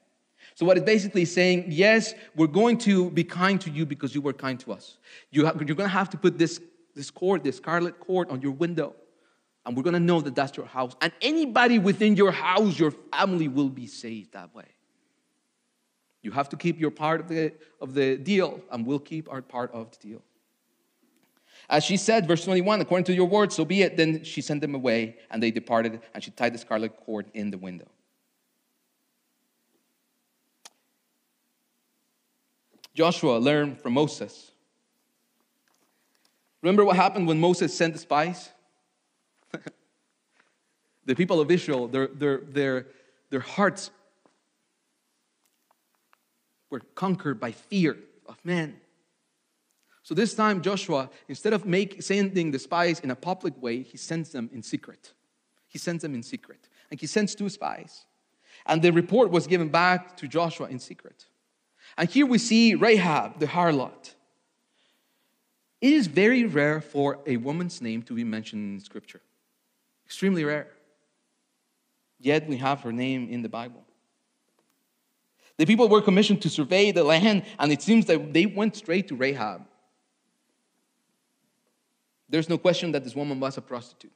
So 0.54 0.66
what 0.66 0.76
it's 0.76 0.86
basically 0.86 1.24
saying, 1.24 1.66
yes, 1.68 2.14
we're 2.34 2.46
going 2.46 2.78
to 2.78 3.10
be 3.10 3.24
kind 3.24 3.60
to 3.62 3.70
you 3.70 3.86
because 3.86 4.14
you 4.14 4.20
were 4.20 4.32
kind 4.32 4.58
to 4.60 4.72
us. 4.72 4.98
You 5.30 5.42
you're 5.42 5.52
going 5.52 5.76
to 5.76 5.88
have 5.88 6.10
to 6.10 6.16
put 6.16 6.38
this, 6.38 6.60
this 6.94 7.10
cord, 7.10 7.44
this 7.44 7.56
scarlet 7.56 7.98
cord 8.00 8.30
on 8.30 8.42
your 8.42 8.52
window. 8.52 8.94
And 9.66 9.76
we're 9.76 9.82
going 9.82 9.94
to 9.94 10.00
know 10.00 10.20
that 10.20 10.34
that's 10.34 10.56
your 10.56 10.66
house. 10.66 10.94
And 11.00 11.12
anybody 11.20 11.78
within 11.78 12.16
your 12.16 12.32
house, 12.32 12.78
your 12.78 12.92
family 13.12 13.48
will 13.48 13.68
be 13.68 13.86
saved 13.86 14.32
that 14.32 14.54
way. 14.54 14.68
You 16.22 16.30
have 16.32 16.48
to 16.50 16.56
keep 16.56 16.78
your 16.78 16.90
part 16.90 17.20
of 17.20 17.28
the, 17.28 17.52
of 17.80 17.94
the 17.94 18.16
deal, 18.16 18.60
and 18.70 18.86
we'll 18.86 18.98
keep 18.98 19.30
our 19.30 19.42
part 19.42 19.72
of 19.72 19.90
the 19.90 20.08
deal. 20.08 20.22
As 21.70 21.84
she 21.84 21.96
said, 21.96 22.26
verse 22.26 22.44
21, 22.44 22.80
according 22.80 23.04
to 23.04 23.14
your 23.14 23.28
word, 23.28 23.52
so 23.52 23.64
be 23.64 23.82
it. 23.82 23.96
Then 23.96 24.24
she 24.24 24.40
sent 24.40 24.60
them 24.60 24.74
away, 24.74 25.16
and 25.30 25.40
they 25.40 25.52
departed, 25.52 26.00
and 26.12 26.22
she 26.22 26.32
tied 26.32 26.52
the 26.52 26.58
scarlet 26.58 26.96
cord 26.96 27.30
in 27.32 27.52
the 27.52 27.58
window. 27.58 27.86
Joshua 32.92 33.38
learned 33.38 33.80
from 33.80 33.92
Moses. 33.92 34.50
Remember 36.60 36.84
what 36.84 36.96
happened 36.96 37.28
when 37.28 37.38
Moses 37.38 37.72
sent 37.72 37.92
the 37.92 38.00
spies? 38.00 38.50
the 41.04 41.14
people 41.14 41.40
of 41.40 41.52
Israel, 41.52 41.86
their, 41.86 42.08
their, 42.08 42.38
their, 42.38 42.86
their 43.30 43.40
hearts 43.40 43.92
were 46.68 46.80
conquered 46.96 47.38
by 47.38 47.52
fear 47.52 47.96
of 48.26 48.44
men. 48.44 48.80
So 50.10 50.14
this 50.14 50.34
time, 50.34 50.60
Joshua, 50.60 51.08
instead 51.28 51.52
of 51.52 51.66
make, 51.66 52.02
sending 52.02 52.50
the 52.50 52.58
spies 52.58 52.98
in 52.98 53.12
a 53.12 53.14
public 53.14 53.54
way, 53.62 53.82
he 53.82 53.96
sends 53.96 54.30
them 54.30 54.50
in 54.52 54.60
secret. 54.60 55.12
He 55.68 55.78
sends 55.78 56.02
them 56.02 56.16
in 56.16 56.24
secret. 56.24 56.68
And 56.90 57.00
he 57.00 57.06
sends 57.06 57.36
two 57.36 57.48
spies. 57.48 58.06
And 58.66 58.82
the 58.82 58.90
report 58.90 59.30
was 59.30 59.46
given 59.46 59.68
back 59.68 60.16
to 60.16 60.26
Joshua 60.26 60.66
in 60.66 60.80
secret. 60.80 61.26
And 61.96 62.10
here 62.10 62.26
we 62.26 62.38
see 62.38 62.74
Rahab, 62.74 63.38
the 63.38 63.46
harlot. 63.46 64.14
It 65.80 65.92
is 65.92 66.08
very 66.08 66.44
rare 66.44 66.80
for 66.80 67.20
a 67.24 67.36
woman's 67.36 67.80
name 67.80 68.02
to 68.02 68.12
be 68.12 68.24
mentioned 68.24 68.80
in 68.80 68.80
Scripture. 68.80 69.20
Extremely 70.06 70.42
rare. 70.42 70.72
Yet 72.18 72.48
we 72.48 72.56
have 72.56 72.80
her 72.80 72.90
name 72.90 73.28
in 73.30 73.42
the 73.42 73.48
Bible. 73.48 73.84
The 75.56 75.66
people 75.66 75.88
were 75.88 76.02
commissioned 76.02 76.42
to 76.42 76.50
survey 76.50 76.90
the 76.90 77.04
land, 77.04 77.44
and 77.60 77.70
it 77.70 77.80
seems 77.80 78.06
that 78.06 78.32
they 78.32 78.46
went 78.46 78.74
straight 78.74 79.06
to 79.06 79.14
Rahab. 79.14 79.68
There's 82.30 82.48
no 82.48 82.56
question 82.56 82.92
that 82.92 83.04
this 83.04 83.14
woman 83.14 83.40
was 83.40 83.58
a 83.58 83.60
prostitute. 83.60 84.12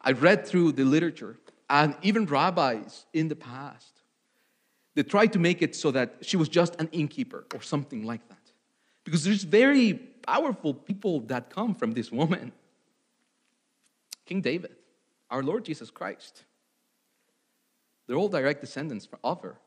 I 0.00 0.12
read 0.12 0.46
through 0.46 0.72
the 0.72 0.84
literature, 0.84 1.38
and 1.68 1.96
even 2.02 2.26
rabbis 2.26 3.06
in 3.12 3.28
the 3.28 3.36
past, 3.36 4.00
they 4.94 5.02
tried 5.02 5.32
to 5.32 5.38
make 5.38 5.62
it 5.62 5.74
so 5.74 5.90
that 5.90 6.18
she 6.22 6.36
was 6.36 6.48
just 6.48 6.80
an 6.80 6.88
innkeeper 6.92 7.46
or 7.52 7.62
something 7.62 8.04
like 8.04 8.26
that. 8.28 8.38
Because 9.04 9.24
there's 9.24 9.42
very 9.42 9.94
powerful 9.94 10.72
people 10.74 11.20
that 11.20 11.50
come 11.50 11.74
from 11.74 11.92
this 11.92 12.12
woman 12.12 12.52
King 14.24 14.40
David, 14.40 14.76
our 15.30 15.42
Lord 15.42 15.64
Jesus 15.64 15.90
Christ. 15.90 16.44
They're 18.06 18.16
all 18.16 18.28
direct 18.28 18.60
descendants 18.60 19.08
of 19.24 19.42
her. 19.42 19.58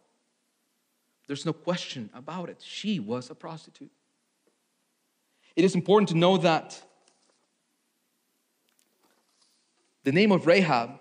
There's 1.28 1.46
no 1.46 1.54
question 1.54 2.10
about 2.14 2.50
it. 2.50 2.62
She 2.66 3.00
was 3.00 3.30
a 3.30 3.36
prostitute. 3.36 3.92
It 5.56 5.66
is 5.66 5.76
important 5.76 6.10
to 6.10 6.18
know 6.18 6.38
that 6.38 6.82
The 10.06 10.12
name 10.12 10.32
of 10.32 10.46
Rahab 10.46 11.00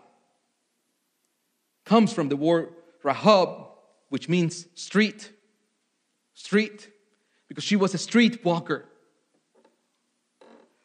comes 1.85 2.12
from 2.12 2.31
the 2.31 2.37
word 2.37 2.73
Rahab, 3.03 3.67
which 4.09 4.31
means 4.31 4.67
street. 4.75 5.31
Street, 6.33 6.90
because 7.47 7.62
she 7.62 7.77
was 7.77 7.95
a 7.95 7.99
street 7.99 8.45
walker. 8.45 8.87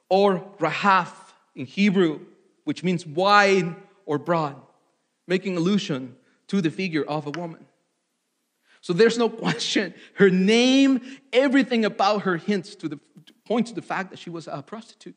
or 0.09 0.39
Rahaf 0.59 1.13
in 1.55 1.65
Hebrew, 1.65 2.19
which 2.65 2.83
means 2.83 3.05
wide 3.05 3.73
or 4.05 4.17
broad, 4.17 4.55
making 5.25 5.55
allusion 5.55 6.15
to 6.47 6.61
the 6.61 6.69
figure 6.71 7.03
of 7.03 7.25
a 7.25 7.31
woman. 7.31 7.65
So 8.81 8.91
there's 8.91 9.17
no 9.17 9.29
question. 9.45 9.93
Her 10.15 10.29
name, 10.29 11.01
everything 11.31 11.85
about 11.85 12.23
her 12.23 12.35
hints 12.35 12.75
to 12.77 12.89
the 12.89 12.99
points 13.45 13.71
to 13.71 13.75
the 13.75 13.81
fact 13.81 14.09
that 14.09 14.19
she 14.19 14.29
was 14.29 14.47
a 14.47 14.61
prostitute. 14.61 15.15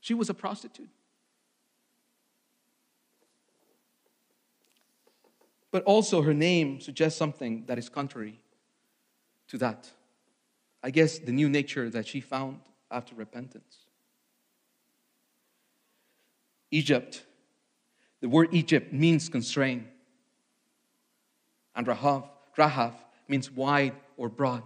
She 0.00 0.14
was 0.14 0.28
a 0.30 0.34
prostitute. 0.34 0.88
But 5.74 5.82
also 5.86 6.22
her 6.22 6.32
name 6.32 6.80
suggests 6.80 7.18
something 7.18 7.64
that 7.66 7.78
is 7.78 7.88
contrary 7.88 8.38
to 9.48 9.58
that. 9.58 9.90
I 10.84 10.90
guess 10.90 11.18
the 11.18 11.32
new 11.32 11.48
nature 11.48 11.90
that 11.90 12.06
she 12.06 12.20
found 12.20 12.60
after 12.92 13.16
repentance. 13.16 13.78
Egypt, 16.70 17.24
the 18.20 18.28
word 18.28 18.50
Egypt 18.52 18.92
means 18.92 19.28
constraint. 19.28 19.88
And 21.74 21.88
Rahab, 21.88 22.26
Rahab 22.56 22.94
means 23.26 23.50
wide 23.50 23.94
or 24.16 24.28
broad. 24.28 24.62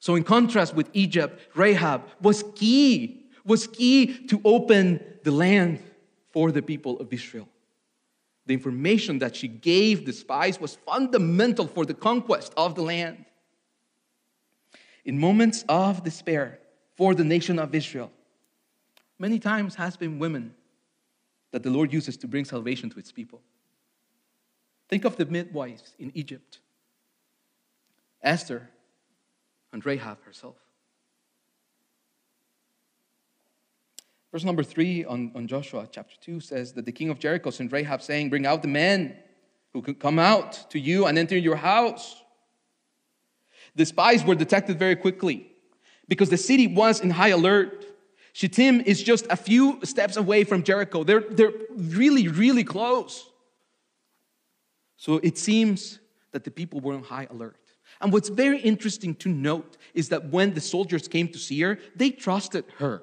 So, 0.00 0.16
in 0.16 0.24
contrast 0.24 0.74
with 0.74 0.90
Egypt, 0.94 1.40
Rahab 1.54 2.02
was 2.20 2.42
key, 2.56 3.26
was 3.44 3.68
key 3.68 4.26
to 4.26 4.40
open 4.44 4.98
the 5.22 5.30
land 5.30 5.78
for 6.32 6.50
the 6.50 6.60
people 6.60 6.98
of 6.98 7.12
Israel. 7.12 7.46
The 8.50 8.54
information 8.54 9.20
that 9.20 9.36
she 9.36 9.46
gave 9.46 10.04
the 10.04 10.12
spies 10.12 10.60
was 10.60 10.74
fundamental 10.74 11.68
for 11.68 11.86
the 11.86 11.94
conquest 11.94 12.52
of 12.56 12.74
the 12.74 12.82
land. 12.82 13.24
In 15.04 15.20
moments 15.20 15.64
of 15.68 16.02
despair 16.02 16.58
for 16.96 17.14
the 17.14 17.22
nation 17.22 17.60
of 17.60 17.72
Israel, 17.72 18.10
many 19.20 19.38
times 19.38 19.76
has 19.76 19.96
been 19.96 20.18
women 20.18 20.52
that 21.52 21.62
the 21.62 21.70
Lord 21.70 21.92
uses 21.92 22.16
to 22.16 22.26
bring 22.26 22.44
salvation 22.44 22.90
to 22.90 22.98
its 22.98 23.12
people. 23.12 23.40
Think 24.88 25.04
of 25.04 25.14
the 25.14 25.26
midwives 25.26 25.94
in 26.00 26.10
Egypt 26.16 26.58
Esther 28.20 28.68
and 29.72 29.86
Rahab 29.86 30.24
herself. 30.24 30.56
Verse 34.32 34.44
number 34.44 34.62
three 34.62 35.04
on, 35.04 35.32
on 35.34 35.48
Joshua 35.48 35.88
chapter 35.90 36.14
2 36.20 36.40
says 36.40 36.72
that 36.74 36.84
the 36.84 36.92
king 36.92 37.10
of 37.10 37.18
Jericho 37.18 37.50
sent 37.50 37.72
Rahab, 37.72 38.00
saying, 38.00 38.30
Bring 38.30 38.46
out 38.46 38.62
the 38.62 38.68
men 38.68 39.16
who 39.72 39.82
could 39.82 39.98
come 39.98 40.18
out 40.18 40.70
to 40.70 40.78
you 40.78 41.06
and 41.06 41.18
enter 41.18 41.36
your 41.36 41.56
house. 41.56 42.22
The 43.74 43.86
spies 43.86 44.24
were 44.24 44.34
detected 44.34 44.78
very 44.78 44.96
quickly 44.96 45.50
because 46.08 46.30
the 46.30 46.36
city 46.36 46.66
was 46.66 47.00
in 47.00 47.10
high 47.10 47.28
alert. 47.28 47.86
Shittim 48.32 48.82
is 48.82 49.02
just 49.02 49.26
a 49.30 49.36
few 49.36 49.80
steps 49.84 50.16
away 50.16 50.44
from 50.44 50.62
Jericho. 50.62 51.02
They're, 51.02 51.20
they're 51.20 51.52
really, 51.70 52.28
really 52.28 52.64
close. 52.64 53.28
So 54.96 55.16
it 55.22 55.38
seems 55.38 55.98
that 56.32 56.44
the 56.44 56.50
people 56.50 56.80
were 56.80 56.94
on 56.94 57.02
high 57.02 57.26
alert. 57.30 57.56
And 58.00 58.12
what's 58.12 58.28
very 58.28 58.60
interesting 58.60 59.14
to 59.16 59.28
note 59.28 59.76
is 59.94 60.08
that 60.10 60.30
when 60.30 60.54
the 60.54 60.60
soldiers 60.60 61.08
came 61.08 61.28
to 61.28 61.38
see 61.38 61.60
her, 61.62 61.78
they 61.96 62.10
trusted 62.10 62.64
her. 62.78 63.02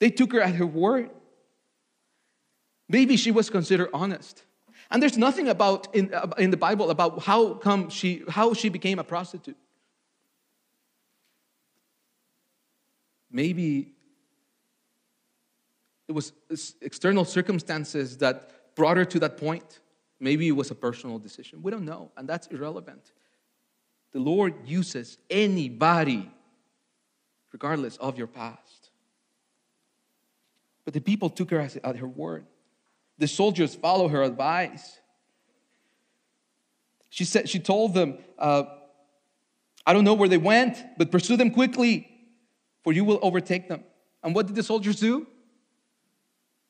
They 0.00 0.10
took 0.10 0.32
her 0.32 0.40
at 0.40 0.54
her 0.56 0.66
word. 0.66 1.10
Maybe 2.88 3.16
she 3.16 3.30
was 3.30 3.50
considered 3.50 3.90
honest. 3.94 4.42
And 4.90 5.02
there's 5.02 5.16
nothing 5.16 5.48
about 5.48 5.94
in, 5.94 6.12
uh, 6.12 6.28
in 6.38 6.50
the 6.50 6.56
Bible 6.56 6.90
about 6.90 7.22
how 7.22 7.54
come 7.54 7.88
she 7.88 8.22
how 8.28 8.54
she 8.54 8.68
became 8.68 8.98
a 8.98 9.04
prostitute. 9.04 9.56
Maybe 13.30 13.92
it 16.06 16.12
was 16.12 16.32
external 16.80 17.24
circumstances 17.24 18.18
that 18.18 18.74
brought 18.76 18.96
her 18.96 19.04
to 19.06 19.18
that 19.20 19.36
point. 19.36 19.80
Maybe 20.20 20.48
it 20.48 20.52
was 20.52 20.70
a 20.70 20.74
personal 20.74 21.18
decision. 21.18 21.62
We 21.62 21.70
don't 21.70 21.84
know, 21.84 22.12
and 22.16 22.28
that's 22.28 22.46
irrelevant. 22.48 23.12
The 24.12 24.20
Lord 24.20 24.54
uses 24.64 25.18
anybody, 25.28 26.30
regardless 27.52 27.96
of 27.96 28.16
your 28.16 28.28
past. 28.28 28.90
But 30.84 30.94
the 30.94 31.00
people 31.00 31.30
took 31.30 31.50
her 31.50 31.60
at 31.60 31.96
her 31.96 32.08
word. 32.08 32.46
The 33.18 33.28
soldiers 33.28 33.74
followed 33.74 34.08
her 34.08 34.22
advice. 34.22 34.98
She 37.10 37.24
said, 37.24 37.48
she 37.48 37.60
told 37.60 37.94
them, 37.94 38.18
uh, 38.38 38.64
I 39.86 39.92
don't 39.92 40.04
know 40.04 40.14
where 40.14 40.28
they 40.28 40.38
went, 40.38 40.82
but 40.98 41.10
pursue 41.10 41.36
them 41.36 41.50
quickly, 41.50 42.08
for 42.82 42.92
you 42.92 43.04
will 43.04 43.20
overtake 43.22 43.68
them. 43.68 43.84
And 44.22 44.34
what 44.34 44.46
did 44.46 44.56
the 44.56 44.62
soldiers 44.62 44.96
do? 44.96 45.26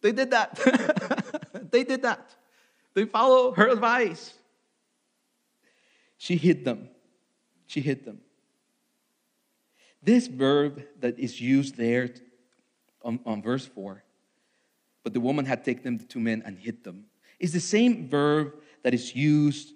They 0.02 0.12
did 0.12 0.32
that. 0.32 0.60
they 1.70 1.82
did 1.82 2.02
that. 2.02 2.34
They 2.92 3.06
followed 3.06 3.54
her 3.54 3.68
advice. 3.68 4.34
She 6.18 6.36
hid 6.36 6.64
them. 6.64 6.88
She 7.66 7.80
hid 7.80 8.04
them. 8.04 8.20
This 10.02 10.26
verb 10.26 10.82
that 11.00 11.18
is 11.18 11.40
used 11.40 11.76
there 11.76 12.10
on, 13.02 13.20
on 13.24 13.40
verse 13.40 13.66
4, 13.66 14.03
but 15.04 15.12
the 15.12 15.20
woman 15.20 15.44
had 15.44 15.62
taken 15.62 15.98
the 15.98 16.04
two 16.04 16.18
men 16.18 16.42
and 16.44 16.58
hid 16.58 16.82
them, 16.82 17.04
It's 17.38 17.52
the 17.52 17.60
same 17.60 18.08
verb 18.08 18.54
that 18.82 18.94
is 18.94 19.14
used 19.14 19.74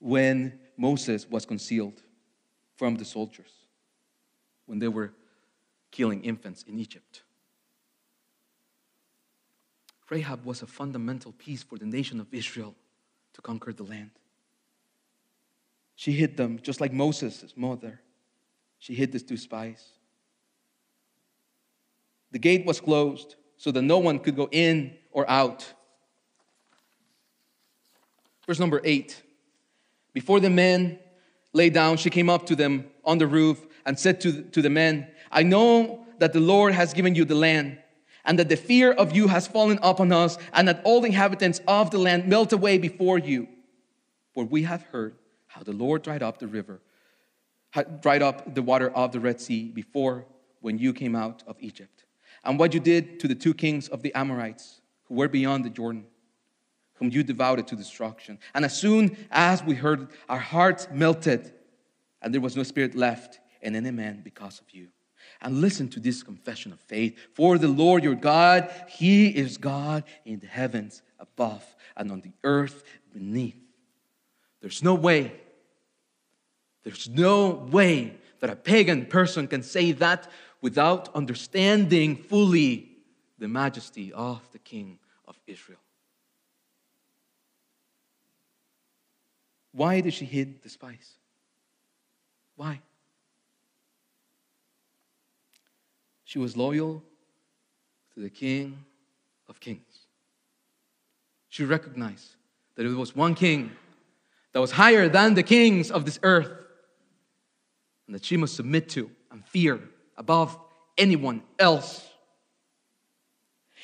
when 0.00 0.58
Moses 0.76 1.28
was 1.30 1.46
concealed 1.46 2.02
from 2.76 2.96
the 2.96 3.04
soldiers, 3.04 3.52
when 4.66 4.80
they 4.80 4.88
were 4.88 5.14
killing 5.90 6.22
infants 6.24 6.64
in 6.64 6.78
Egypt. 6.78 7.22
Rahab 10.10 10.44
was 10.44 10.62
a 10.62 10.66
fundamental 10.66 11.32
piece 11.32 11.62
for 11.62 11.78
the 11.78 11.86
nation 11.86 12.18
of 12.18 12.32
Israel 12.32 12.74
to 13.34 13.40
conquer 13.40 13.72
the 13.72 13.84
land. 13.84 14.10
She 15.94 16.12
hid 16.12 16.36
them 16.36 16.58
just 16.62 16.80
like 16.80 16.92
Moses' 16.92 17.52
mother. 17.56 18.00
She 18.78 18.94
hid 18.94 19.12
the 19.12 19.20
two 19.20 19.36
spies. 19.36 19.84
The 22.30 22.38
gate 22.38 22.64
was 22.64 22.80
closed 22.80 23.36
so 23.58 23.70
that 23.70 23.82
no 23.82 23.98
one 23.98 24.18
could 24.18 24.34
go 24.34 24.48
in 24.50 24.96
or 25.10 25.28
out. 25.28 25.70
Verse 28.46 28.58
number 28.58 28.80
eight. 28.84 29.22
Before 30.14 30.40
the 30.40 30.50
men 30.50 30.98
lay 31.52 31.68
down, 31.68 31.98
she 31.98 32.08
came 32.08 32.30
up 32.30 32.46
to 32.46 32.56
them 32.56 32.86
on 33.04 33.18
the 33.18 33.26
roof 33.26 33.64
and 33.84 33.98
said 33.98 34.20
to, 34.22 34.42
to 34.42 34.62
the 34.62 34.70
men, 34.70 35.06
I 35.30 35.42
know 35.42 36.06
that 36.18 36.32
the 36.32 36.40
Lord 36.40 36.72
has 36.72 36.94
given 36.94 37.14
you 37.14 37.26
the 37.26 37.34
land 37.34 37.78
and 38.28 38.38
that 38.38 38.48
the 38.50 38.56
fear 38.56 38.92
of 38.92 39.16
you 39.16 39.26
has 39.26 39.46
fallen 39.46 39.78
upon 39.82 40.12
us, 40.12 40.36
and 40.52 40.68
that 40.68 40.82
all 40.84 41.00
the 41.00 41.06
inhabitants 41.06 41.62
of 41.66 41.90
the 41.90 41.96
land 41.96 42.28
melt 42.28 42.52
away 42.52 42.76
before 42.76 43.18
you. 43.18 43.48
For 44.34 44.44
we 44.44 44.64
have 44.64 44.82
heard 44.82 45.16
how 45.46 45.62
the 45.62 45.72
Lord 45.72 46.02
dried 46.02 46.22
up 46.22 46.38
the 46.38 46.46
river, 46.46 46.82
dried 48.00 48.20
up 48.20 48.54
the 48.54 48.60
water 48.60 48.90
of 48.90 49.12
the 49.12 49.20
Red 49.20 49.40
Sea 49.40 49.70
before 49.70 50.26
when 50.60 50.78
you 50.78 50.92
came 50.92 51.16
out 51.16 51.42
of 51.46 51.56
Egypt, 51.60 51.97
and 52.48 52.58
what 52.58 52.72
you 52.72 52.80
did 52.80 53.20
to 53.20 53.28
the 53.28 53.34
two 53.34 53.52
kings 53.52 53.88
of 53.88 54.00
the 54.00 54.12
Amorites 54.14 54.80
who 55.04 55.16
were 55.16 55.28
beyond 55.28 55.66
the 55.66 55.70
Jordan, 55.70 56.06
whom 56.94 57.10
you 57.10 57.22
devoted 57.22 57.66
to 57.66 57.76
destruction. 57.76 58.38
And 58.54 58.64
as 58.64 58.74
soon 58.74 59.18
as 59.30 59.62
we 59.62 59.74
heard, 59.74 60.08
our 60.30 60.38
hearts 60.38 60.88
melted, 60.90 61.52
and 62.22 62.32
there 62.32 62.40
was 62.40 62.56
no 62.56 62.62
spirit 62.62 62.94
left 62.94 63.38
in 63.60 63.76
any 63.76 63.90
man 63.90 64.22
because 64.24 64.60
of 64.60 64.74
you. 64.74 64.88
And 65.42 65.60
listen 65.60 65.88
to 65.90 66.00
this 66.00 66.22
confession 66.22 66.72
of 66.72 66.80
faith. 66.80 67.18
For 67.34 67.58
the 67.58 67.68
Lord 67.68 68.02
your 68.02 68.14
God, 68.14 68.72
He 68.88 69.28
is 69.28 69.58
God 69.58 70.04
in 70.24 70.38
the 70.38 70.46
heavens 70.46 71.02
above 71.20 71.76
and 71.98 72.10
on 72.10 72.22
the 72.22 72.32
earth 72.44 72.82
beneath. 73.12 73.60
There's 74.62 74.82
no 74.82 74.94
way, 74.94 75.38
there's 76.82 77.10
no 77.10 77.50
way 77.70 78.14
that 78.40 78.48
a 78.48 78.56
pagan 78.56 79.04
person 79.04 79.48
can 79.48 79.62
say 79.62 79.92
that 79.92 80.30
without 80.60 81.14
understanding 81.14 82.16
fully 82.16 82.88
the 83.38 83.48
majesty 83.48 84.12
of 84.12 84.40
the 84.52 84.58
King 84.58 84.98
of 85.26 85.38
Israel. 85.46 85.78
Why 89.72 90.00
did 90.00 90.14
she 90.14 90.24
hid 90.24 90.62
the 90.62 90.68
spice? 90.68 91.14
Why? 92.56 92.80
She 96.24 96.38
was 96.38 96.56
loyal 96.56 97.04
to 98.14 98.20
the 98.20 98.30
King 98.30 98.84
of 99.48 99.60
Kings. 99.60 100.06
She 101.48 101.64
recognized 101.64 102.34
that 102.74 102.84
it 102.84 102.94
was 102.94 103.14
one 103.14 103.34
king 103.34 103.72
that 104.52 104.60
was 104.60 104.72
higher 104.72 105.08
than 105.08 105.34
the 105.34 105.42
kings 105.42 105.90
of 105.90 106.04
this 106.04 106.18
earth 106.22 106.52
and 108.06 108.14
that 108.14 108.24
she 108.24 108.36
must 108.36 108.56
submit 108.56 108.88
to 108.90 109.10
and 109.30 109.46
fear 109.46 109.80
above 110.18 110.58
anyone 110.98 111.42
else. 111.58 112.06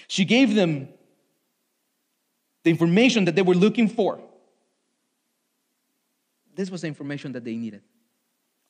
She 0.08 0.26
gave 0.26 0.54
them 0.54 0.88
the 2.64 2.70
information 2.70 3.24
that 3.24 3.36
they 3.36 3.42
were 3.42 3.54
looking 3.54 3.88
for. 3.88 4.20
This 6.54 6.70
was 6.70 6.82
the 6.82 6.88
information 6.88 7.32
that 7.32 7.44
they 7.44 7.56
needed. 7.56 7.82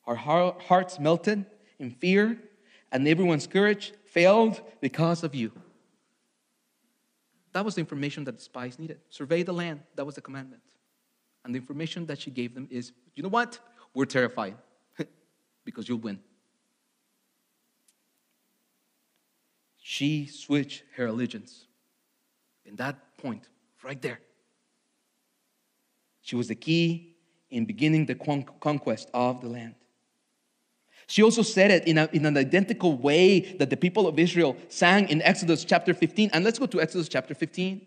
Our 0.05 0.15
hearts 0.15 0.99
melted 0.99 1.45
in 1.79 1.91
fear 1.91 2.39
and 2.91 3.07
everyone's 3.07 3.47
courage 3.47 3.93
failed 4.05 4.61
because 4.79 5.23
of 5.23 5.35
you. 5.35 5.51
That 7.53 7.65
was 7.65 7.75
the 7.75 7.81
information 7.81 8.25
that 8.25 8.37
the 8.37 8.41
spies 8.41 8.77
needed. 8.77 8.99
Survey 9.09 9.43
the 9.43 9.53
land. 9.53 9.81
That 9.95 10.05
was 10.05 10.15
the 10.15 10.21
commandment. 10.21 10.61
And 11.43 11.53
the 11.53 11.59
information 11.59 12.05
that 12.07 12.19
she 12.19 12.31
gave 12.31 12.53
them 12.53 12.67
is 12.69 12.91
you 13.15 13.23
know 13.23 13.29
what? 13.29 13.59
We're 13.93 14.05
terrified 14.05 14.55
because 15.65 15.87
you'll 15.87 15.99
win. 15.99 16.19
She 19.87 20.25
switched 20.25 20.81
her 20.95 21.05
allegiance 21.05 21.67
in 22.65 22.75
that 22.77 23.19
point, 23.19 23.47
right 23.83 24.01
there. 24.01 24.19
She 26.23 26.35
was 26.35 26.47
the 26.47 26.55
key 26.55 27.13
in 27.51 27.65
beginning 27.65 28.07
the 28.07 28.15
conquest 28.15 29.11
of 29.13 29.41
the 29.41 29.47
land. 29.47 29.75
She 31.05 31.21
also 31.21 31.43
said 31.43 31.69
it 31.69 31.87
in, 31.87 31.99
a, 31.99 32.09
in 32.13 32.25
an 32.25 32.35
identical 32.35 32.97
way 32.97 33.41
that 33.59 33.69
the 33.69 33.77
people 33.77 34.07
of 34.07 34.17
Israel 34.17 34.57
sang 34.69 35.07
in 35.09 35.21
Exodus 35.21 35.63
chapter 35.63 35.93
15. 35.93 36.31
And 36.33 36.43
let's 36.43 36.57
go 36.57 36.65
to 36.65 36.81
Exodus 36.81 37.07
chapter 37.07 37.35
15. 37.35 37.85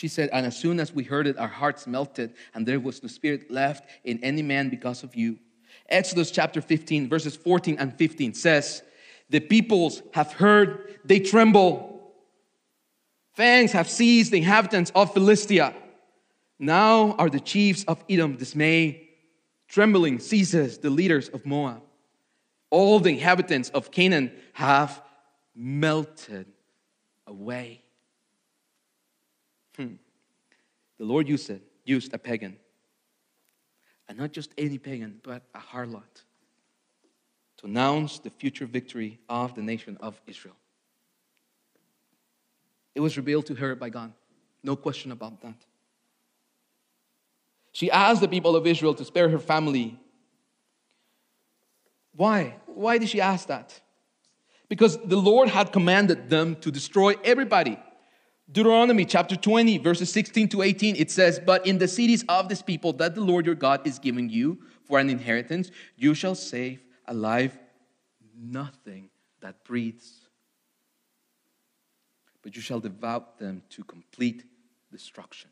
She 0.00 0.08
said, 0.08 0.30
And 0.32 0.46
as 0.46 0.56
soon 0.56 0.80
as 0.80 0.94
we 0.94 1.04
heard 1.04 1.26
it, 1.26 1.36
our 1.36 1.46
hearts 1.46 1.86
melted, 1.86 2.32
and 2.54 2.64
there 2.64 2.80
was 2.80 3.02
no 3.02 3.06
spirit 3.10 3.50
left 3.50 3.86
in 4.02 4.18
any 4.24 4.40
man 4.40 4.70
because 4.70 5.02
of 5.02 5.14
you. 5.14 5.38
Exodus 5.90 6.30
chapter 6.30 6.62
15, 6.62 7.06
verses 7.06 7.36
14 7.36 7.76
and 7.78 7.94
15 7.98 8.32
says, 8.32 8.82
The 9.28 9.40
peoples 9.40 10.00
have 10.14 10.32
heard, 10.32 10.98
they 11.04 11.20
tremble. 11.20 12.14
Fangs 13.34 13.72
have 13.72 13.90
seized 13.90 14.32
the 14.32 14.38
inhabitants 14.38 14.90
of 14.94 15.12
Philistia. 15.12 15.74
Now 16.58 17.12
are 17.18 17.28
the 17.28 17.38
chiefs 17.38 17.84
of 17.84 18.02
Edom 18.08 18.36
dismayed. 18.36 19.06
Trembling 19.68 20.18
seizes 20.18 20.78
the 20.78 20.88
leaders 20.88 21.28
of 21.28 21.44
Moab. 21.44 21.82
All 22.70 23.00
the 23.00 23.10
inhabitants 23.10 23.68
of 23.68 23.90
Canaan 23.90 24.32
have 24.54 25.02
melted 25.54 26.46
away. 27.26 27.84
Hmm. 29.80 29.94
The 31.00 31.06
Lord 31.06 31.30
used 31.30 31.48
it, 31.48 31.62
used 31.82 32.12
a 32.12 32.18
pagan. 32.18 32.58
And 34.06 34.18
not 34.18 34.32
just 34.32 34.52
any 34.58 34.76
pagan, 34.76 35.18
but 35.22 35.42
a 35.54 35.58
harlot 35.58 36.24
to 37.56 37.66
announce 37.66 38.18
the 38.18 38.28
future 38.28 38.66
victory 38.66 39.18
of 39.26 39.54
the 39.54 39.62
nation 39.62 39.96
of 40.00 40.20
Israel. 40.26 40.56
It 42.94 43.00
was 43.00 43.16
revealed 43.16 43.46
to 43.46 43.54
her 43.54 43.74
by 43.74 43.88
God. 43.88 44.12
No 44.62 44.76
question 44.76 45.10
about 45.10 45.40
that. 45.40 45.56
She 47.72 47.90
asked 47.90 48.20
the 48.20 48.28
people 48.28 48.54
of 48.54 48.66
Israel 48.66 48.92
to 48.92 49.04
spare 49.06 49.30
her 49.30 49.38
family. 49.38 49.98
Why? 52.14 52.56
Why 52.66 52.98
did 52.98 53.08
she 53.08 53.22
ask 53.22 53.48
that? 53.48 53.80
Because 54.68 54.98
the 54.98 55.16
Lord 55.16 55.48
had 55.48 55.72
commanded 55.72 56.28
them 56.28 56.56
to 56.56 56.70
destroy 56.70 57.14
everybody. 57.24 57.78
Deuteronomy 58.52 59.04
chapter 59.04 59.36
20, 59.36 59.78
verses 59.78 60.10
16 60.12 60.48
to 60.48 60.62
18, 60.62 60.96
it 60.96 61.10
says, 61.10 61.38
But 61.38 61.66
in 61.66 61.78
the 61.78 61.86
cities 61.86 62.24
of 62.28 62.48
this 62.48 62.62
people 62.62 62.92
that 62.94 63.14
the 63.14 63.20
Lord 63.20 63.46
your 63.46 63.54
God 63.54 63.86
is 63.86 63.98
giving 63.98 64.28
you 64.28 64.58
for 64.84 64.98
an 64.98 65.08
inheritance, 65.08 65.70
you 65.96 66.14
shall 66.14 66.34
save 66.34 66.82
alive 67.06 67.56
nothing 68.36 69.10
that 69.40 69.62
breathes, 69.62 70.28
but 72.42 72.56
you 72.56 72.62
shall 72.62 72.80
devout 72.80 73.38
them 73.38 73.62
to 73.70 73.84
complete 73.84 74.44
destruction. 74.90 75.50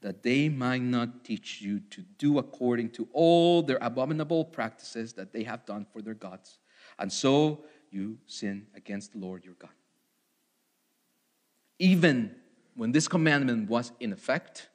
that 0.00 0.22
they 0.22 0.48
might 0.48 0.80
not 0.80 1.24
teach 1.24 1.60
you 1.60 1.80
to 1.90 2.02
do 2.16 2.38
according 2.38 2.88
to 2.88 3.06
all 3.12 3.62
their 3.62 3.78
abominable 3.82 4.44
practices 4.44 5.12
that 5.12 5.32
they 5.32 5.42
have 5.42 5.66
done 5.66 5.86
for 5.92 6.00
their 6.00 6.14
gods. 6.14 6.58
And 6.98 7.12
so 7.12 7.64
you 7.90 8.18
sin 8.26 8.66
against 8.74 9.12
the 9.12 9.18
Lord 9.18 9.44
your 9.44 9.54
God. 9.54 9.70
Even 11.78 12.34
when 12.74 12.92
this 12.92 13.08
commandment 13.08 13.68
was 13.68 13.92
in 14.00 14.12
effect, 14.12 14.68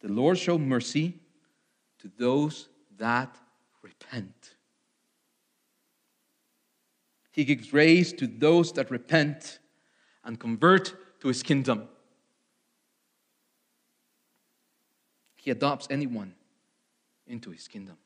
the 0.00 0.08
Lord 0.08 0.38
showed 0.38 0.60
mercy 0.60 1.14
to 1.98 2.10
those 2.18 2.68
that 2.98 3.36
repent. 3.82 4.54
He 7.30 7.44
gives 7.44 7.70
grace 7.70 8.12
to 8.14 8.26
those 8.26 8.72
that 8.72 8.90
repent 8.90 9.58
and 10.24 10.38
convert 10.38 11.20
to 11.20 11.28
his 11.28 11.42
kingdom. 11.42 11.88
he 15.46 15.52
adopts 15.52 15.86
anyone 15.90 16.34
into 17.28 17.52
his 17.52 17.68
kingdom. 17.68 17.96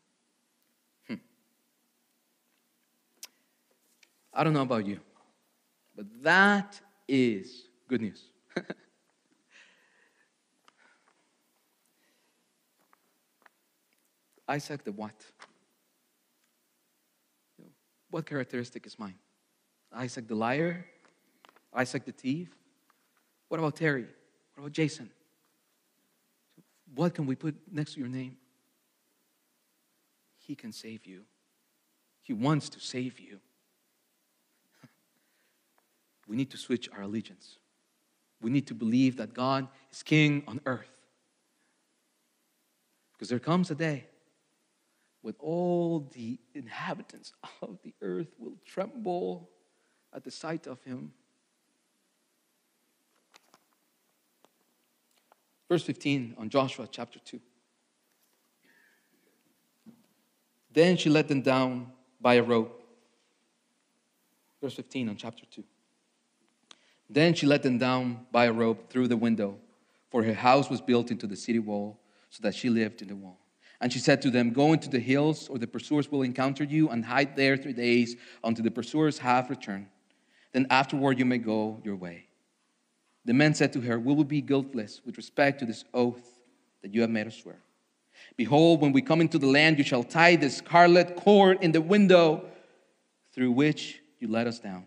I 4.32 4.44
don't 4.44 4.52
know 4.52 4.62
about 4.62 4.86
you, 4.86 5.00
but 5.94 6.06
that 6.22 6.80
is 7.08 7.64
good 7.88 8.00
news. 8.00 8.22
Isaac 14.48 14.84
the 14.84 14.92
what? 14.92 15.14
What 18.10 18.26
characteristic 18.26 18.86
is 18.86 18.98
mine? 18.98 19.14
Isaac 19.92 20.26
the 20.26 20.34
liar? 20.34 20.86
Isaac 21.72 22.04
the 22.04 22.12
thief? 22.12 22.48
What 23.48 23.58
about 23.58 23.76
Terry? 23.76 24.06
What 24.54 24.62
about 24.62 24.72
Jason? 24.72 25.10
What 26.94 27.14
can 27.14 27.26
we 27.26 27.36
put 27.36 27.54
next 27.70 27.94
to 27.94 28.00
your 28.00 28.08
name? 28.08 28.36
He 30.38 30.54
can 30.56 30.72
save 30.72 31.06
you. 31.06 31.22
He 32.22 32.32
wants 32.32 32.68
to 32.70 32.80
save 32.80 33.20
you. 33.20 33.40
We 36.30 36.36
need 36.36 36.50
to 36.52 36.56
switch 36.56 36.88
our 36.96 37.02
allegiance. 37.02 37.58
We 38.40 38.52
need 38.52 38.68
to 38.68 38.74
believe 38.74 39.16
that 39.16 39.34
God 39.34 39.66
is 39.90 40.04
king 40.04 40.44
on 40.46 40.60
earth. 40.64 40.92
Because 43.12 43.28
there 43.28 43.40
comes 43.40 43.68
a 43.72 43.74
day 43.74 44.06
when 45.22 45.34
all 45.40 46.08
the 46.12 46.38
inhabitants 46.54 47.32
of 47.62 47.80
the 47.82 47.92
earth 48.00 48.28
will 48.38 48.56
tremble 48.64 49.50
at 50.14 50.22
the 50.22 50.30
sight 50.30 50.68
of 50.68 50.80
him. 50.84 51.12
Verse 55.68 55.82
15 55.82 56.36
on 56.38 56.48
Joshua 56.48 56.86
chapter 56.88 57.18
2. 57.18 57.40
Then 60.72 60.96
she 60.96 61.10
let 61.10 61.26
them 61.26 61.42
down 61.42 61.90
by 62.20 62.34
a 62.34 62.42
rope. 62.44 62.80
Verse 64.62 64.74
15 64.74 65.08
on 65.08 65.16
chapter 65.16 65.44
2. 65.50 65.64
Then 67.12 67.34
she 67.34 67.46
let 67.46 67.64
them 67.64 67.76
down 67.76 68.24
by 68.30 68.44
a 68.44 68.52
rope 68.52 68.88
through 68.88 69.08
the 69.08 69.16
window, 69.16 69.58
for 70.10 70.22
her 70.22 70.32
house 70.32 70.70
was 70.70 70.80
built 70.80 71.10
into 71.10 71.26
the 71.26 71.36
city 71.36 71.58
wall, 71.58 71.98
so 72.30 72.40
that 72.42 72.54
she 72.54 72.70
lived 72.70 73.02
in 73.02 73.08
the 73.08 73.16
wall. 73.16 73.38
And 73.80 73.92
she 73.92 73.98
said 73.98 74.22
to 74.22 74.30
them, 74.30 74.52
Go 74.52 74.72
into 74.72 74.88
the 74.88 75.00
hills, 75.00 75.48
or 75.48 75.58
the 75.58 75.66
pursuers 75.66 76.10
will 76.10 76.22
encounter 76.22 76.62
you, 76.62 76.88
and 76.88 77.04
hide 77.04 77.34
there 77.34 77.56
three 77.56 77.72
days 77.72 78.14
until 78.44 78.62
the 78.62 78.70
pursuers 78.70 79.18
have 79.18 79.50
returned. 79.50 79.88
Then 80.52 80.68
afterward 80.70 81.18
you 81.18 81.24
may 81.24 81.38
go 81.38 81.80
your 81.84 81.96
way. 81.96 82.26
The 83.24 83.34
men 83.34 83.54
said 83.54 83.72
to 83.72 83.80
her, 83.80 83.98
We 83.98 84.14
will 84.14 84.24
be 84.24 84.40
guiltless 84.40 85.00
with 85.04 85.16
respect 85.16 85.58
to 85.60 85.66
this 85.66 85.84
oath 85.92 86.40
that 86.82 86.94
you 86.94 87.00
have 87.00 87.10
made 87.10 87.26
us 87.26 87.36
swear. 87.36 87.58
Behold, 88.36 88.80
when 88.80 88.92
we 88.92 89.02
come 89.02 89.20
into 89.20 89.38
the 89.38 89.46
land, 89.46 89.78
you 89.78 89.84
shall 89.84 90.04
tie 90.04 90.36
the 90.36 90.50
scarlet 90.50 91.16
cord 91.16 91.58
in 91.60 91.72
the 91.72 91.80
window 91.80 92.44
through 93.32 93.52
which 93.52 94.00
you 94.20 94.28
let 94.28 94.46
us 94.46 94.58
down. 94.58 94.86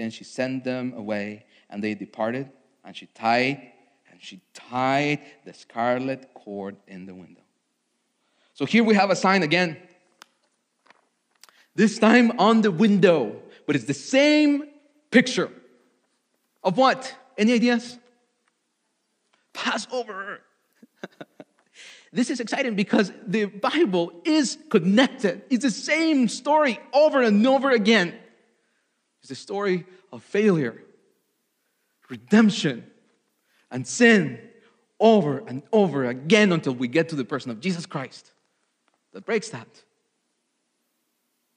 Then 0.00 0.10
she 0.10 0.24
sent 0.24 0.64
them 0.64 0.94
away, 0.96 1.44
and 1.68 1.84
they 1.84 1.92
departed, 1.92 2.48
and 2.86 2.96
she 2.96 3.04
tied, 3.04 3.60
and 4.10 4.18
she 4.18 4.40
tied 4.54 5.20
the 5.44 5.52
scarlet 5.52 6.32
cord 6.32 6.76
in 6.88 7.04
the 7.04 7.14
window. 7.14 7.42
So 8.54 8.64
here 8.64 8.82
we 8.82 8.94
have 8.94 9.10
a 9.10 9.14
sign 9.14 9.42
again. 9.42 9.76
This 11.74 11.98
time 11.98 12.32
on 12.38 12.62
the 12.62 12.70
window, 12.70 13.42
but 13.66 13.76
it's 13.76 13.84
the 13.84 13.92
same 13.92 14.70
picture 15.10 15.50
of 16.64 16.78
what? 16.78 17.14
Any 17.36 17.52
ideas? 17.52 17.98
pass 19.52 19.86
over 19.92 20.40
this 22.12 22.30
is 22.30 22.40
exciting 22.40 22.74
because 22.74 23.12
the 23.26 23.44
Bible 23.44 24.12
is 24.24 24.56
connected. 24.70 25.42
It's 25.50 25.64
the 25.64 25.70
same 25.70 26.26
story 26.28 26.80
over 26.94 27.20
and 27.20 27.46
over 27.46 27.70
again. 27.70 28.14
It's 29.22 29.30
a 29.30 29.34
story 29.34 29.86
of 30.12 30.22
failure, 30.22 30.82
redemption, 32.08 32.84
and 33.70 33.86
sin 33.86 34.38
over 34.98 35.38
and 35.46 35.62
over 35.72 36.04
again 36.04 36.52
until 36.52 36.74
we 36.74 36.88
get 36.88 37.08
to 37.10 37.16
the 37.16 37.24
person 37.24 37.50
of 37.50 37.60
Jesus 37.60 37.86
Christ 37.86 38.32
that 39.12 39.24
breaks 39.24 39.48
that. 39.50 39.68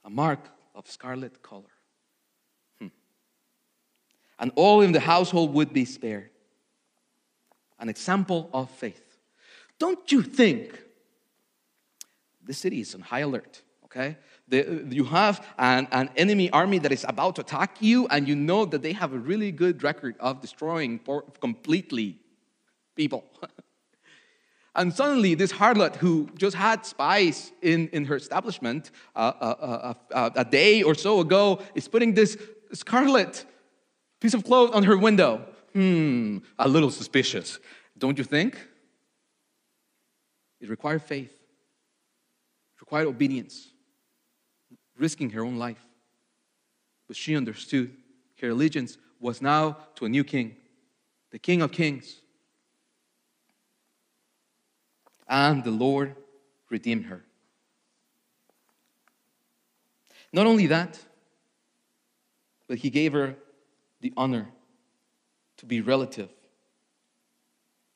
A 0.06 0.10
mark 0.10 0.40
of 0.76 0.90
scarlet 0.90 1.42
color. 1.42 1.64
Hmm. 2.80 2.88
And 4.40 4.52
all 4.56 4.82
in 4.82 4.92
the 4.92 5.00
household 5.00 5.54
would 5.54 5.74
be 5.74 5.86
spared. 5.86 6.30
An 7.80 7.90
example 7.90 8.50
of 8.54 8.70
faith. 8.70 9.18
Don't 9.80 10.12
you 10.12 10.22
think 10.22 10.80
this 12.44 12.58
city 12.58 12.82
is 12.82 12.96
on 12.96 13.02
high 13.02 13.20
alert, 13.20 13.62
okay? 13.86 14.18
The, 14.54 14.86
you 14.92 15.06
have 15.06 15.44
an, 15.58 15.88
an 15.92 16.12
enemy 16.16 16.52
army 16.52 16.78
that 16.78 16.92
is 16.92 17.04
about 17.10 17.38
to 17.38 17.42
attack 17.42 17.78
you, 17.80 18.06
and 18.10 18.28
you 18.28 18.36
know 18.36 18.66
that 18.66 18.84
they 18.84 18.94
have 18.94 19.12
a 19.12 19.18
really 19.18 19.52
good 19.52 19.82
record 19.82 20.16
of 20.20 20.42
destroying 20.42 21.00
completely 21.42 22.20
people. 22.96 23.24
and 24.76 24.94
suddenly, 24.94 25.34
this 25.34 25.52
harlot 25.52 25.96
who 25.96 26.30
just 26.38 26.56
had 26.56 26.86
spies 26.86 27.52
in, 27.64 27.88
in 27.94 28.06
her 28.06 28.16
establishment 28.16 28.92
uh, 29.16 29.20
uh, 29.42 29.44
uh, 29.44 29.94
uh, 30.14 30.30
a 30.36 30.46
day 30.46 30.84
or 30.84 30.94
so 30.94 31.20
ago 31.20 31.60
is 31.74 31.88
putting 31.88 32.14
this 32.14 32.38
scarlet 32.74 33.46
piece 34.20 34.36
of 34.36 34.44
cloth 34.44 34.70
on 34.76 34.84
her 34.84 35.00
window. 35.00 35.44
Hmm, 35.74 36.38
a 36.60 36.70
little 36.70 36.92
suspicious, 36.92 37.58
don't 37.98 38.20
you 38.20 38.24
think? 38.24 38.56
It 40.62 40.70
required 40.70 41.02
faith, 41.02 41.32
it 42.76 42.82
required 42.82 43.08
obedience, 43.08 43.73
risking 45.04 45.30
her 45.32 45.44
own 45.44 45.58
life. 45.58 45.86
But 47.08 47.18
she 47.18 47.36
understood 47.36 47.92
her 48.42 48.50
allegiance 48.50 48.98
was 49.20 49.42
now 49.42 49.78
to 49.96 50.06
a 50.06 50.10
new 50.10 50.24
king, 50.24 50.56
the 51.32 51.40
King 51.40 51.62
of 51.62 51.72
Kings 51.72 52.22
and 55.28 55.64
the 55.64 55.72
Lord 55.72 56.16
redeemed 56.70 57.06
her. 57.06 57.22
Not 60.32 60.46
only 60.46 60.68
that, 60.68 61.00
but 62.68 62.78
he 62.78 62.90
gave 62.90 63.14
her 63.14 63.36
the 64.00 64.14
honor 64.16 64.48
to 65.58 65.66
be 65.66 65.82
relative 65.82 66.30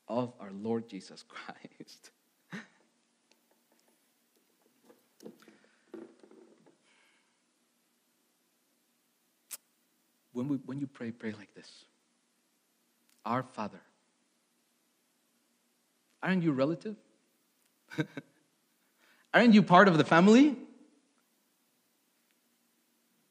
of 0.07 0.33
our 0.39 0.51
Lord 0.51 0.89
Jesus 0.89 1.23
Christ. 1.27 2.11
When, 10.37 10.47
we, 10.47 10.57
when 10.67 10.79
you 10.79 10.85
pray, 10.85 11.09
pray 11.09 11.31
like 11.31 11.53
this 11.55 11.85
Our 13.25 13.41
Father. 13.41 13.81
Aren't 16.21 16.43
you 16.43 16.51
relative? 16.51 16.95
Aren't 19.33 19.53
you 19.55 19.63
part 19.63 19.87
of 19.87 19.97
the 19.97 20.03
family? 20.03 20.55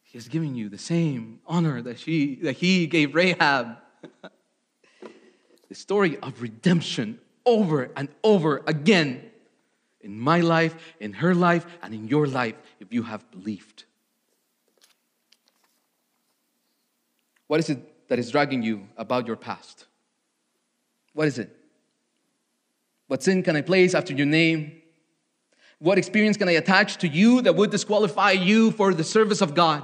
He 0.02 0.18
is 0.18 0.28
giving 0.28 0.54
you 0.54 0.68
the 0.68 0.78
same 0.78 1.40
honor 1.46 1.80
that, 1.82 1.98
she, 2.00 2.36
that 2.42 2.54
he 2.54 2.86
gave 2.86 3.14
Rahab. 3.14 3.78
the 5.68 5.74
story 5.74 6.18
of 6.18 6.42
redemption 6.42 7.20
over 7.44 7.90
and 7.96 8.08
over 8.24 8.62
again 8.66 9.30
in 10.00 10.18
my 10.18 10.40
life, 10.40 10.74
in 11.00 11.12
her 11.14 11.34
life, 11.34 11.66
and 11.82 11.94
in 11.94 12.08
your 12.08 12.26
life 12.26 12.54
if 12.80 12.92
you 12.92 13.04
have 13.04 13.28
believed. 13.30 13.84
What 17.46 17.60
is 17.60 17.70
it 17.70 18.08
that 18.08 18.18
is 18.18 18.30
dragging 18.30 18.62
you 18.62 18.88
about 18.96 19.26
your 19.26 19.36
past? 19.36 19.86
What 21.12 21.28
is 21.28 21.38
it? 21.38 21.50
What 23.08 23.22
sin 23.22 23.42
can 23.42 23.56
I 23.56 23.60
place 23.60 23.94
after 23.94 24.12
your 24.12 24.26
name? 24.26 24.82
What 25.78 25.98
experience 25.98 26.36
can 26.36 26.48
I 26.48 26.52
attach 26.52 26.96
to 26.98 27.08
you 27.08 27.42
that 27.42 27.54
would 27.54 27.70
disqualify 27.70 28.32
you 28.32 28.70
for 28.72 28.94
the 28.94 29.04
service 29.04 29.40
of 29.40 29.54
God? 29.54 29.82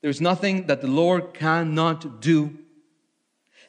There's 0.00 0.20
nothing 0.20 0.66
that 0.66 0.80
the 0.80 0.88
Lord 0.88 1.32
cannot 1.32 2.20
do. 2.20 2.58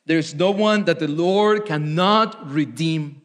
There's 0.05 0.33
no 0.33 0.51
one 0.51 0.85
that 0.85 0.99
the 0.99 1.07
Lord 1.07 1.65
cannot 1.65 2.49
redeem. 2.51 3.21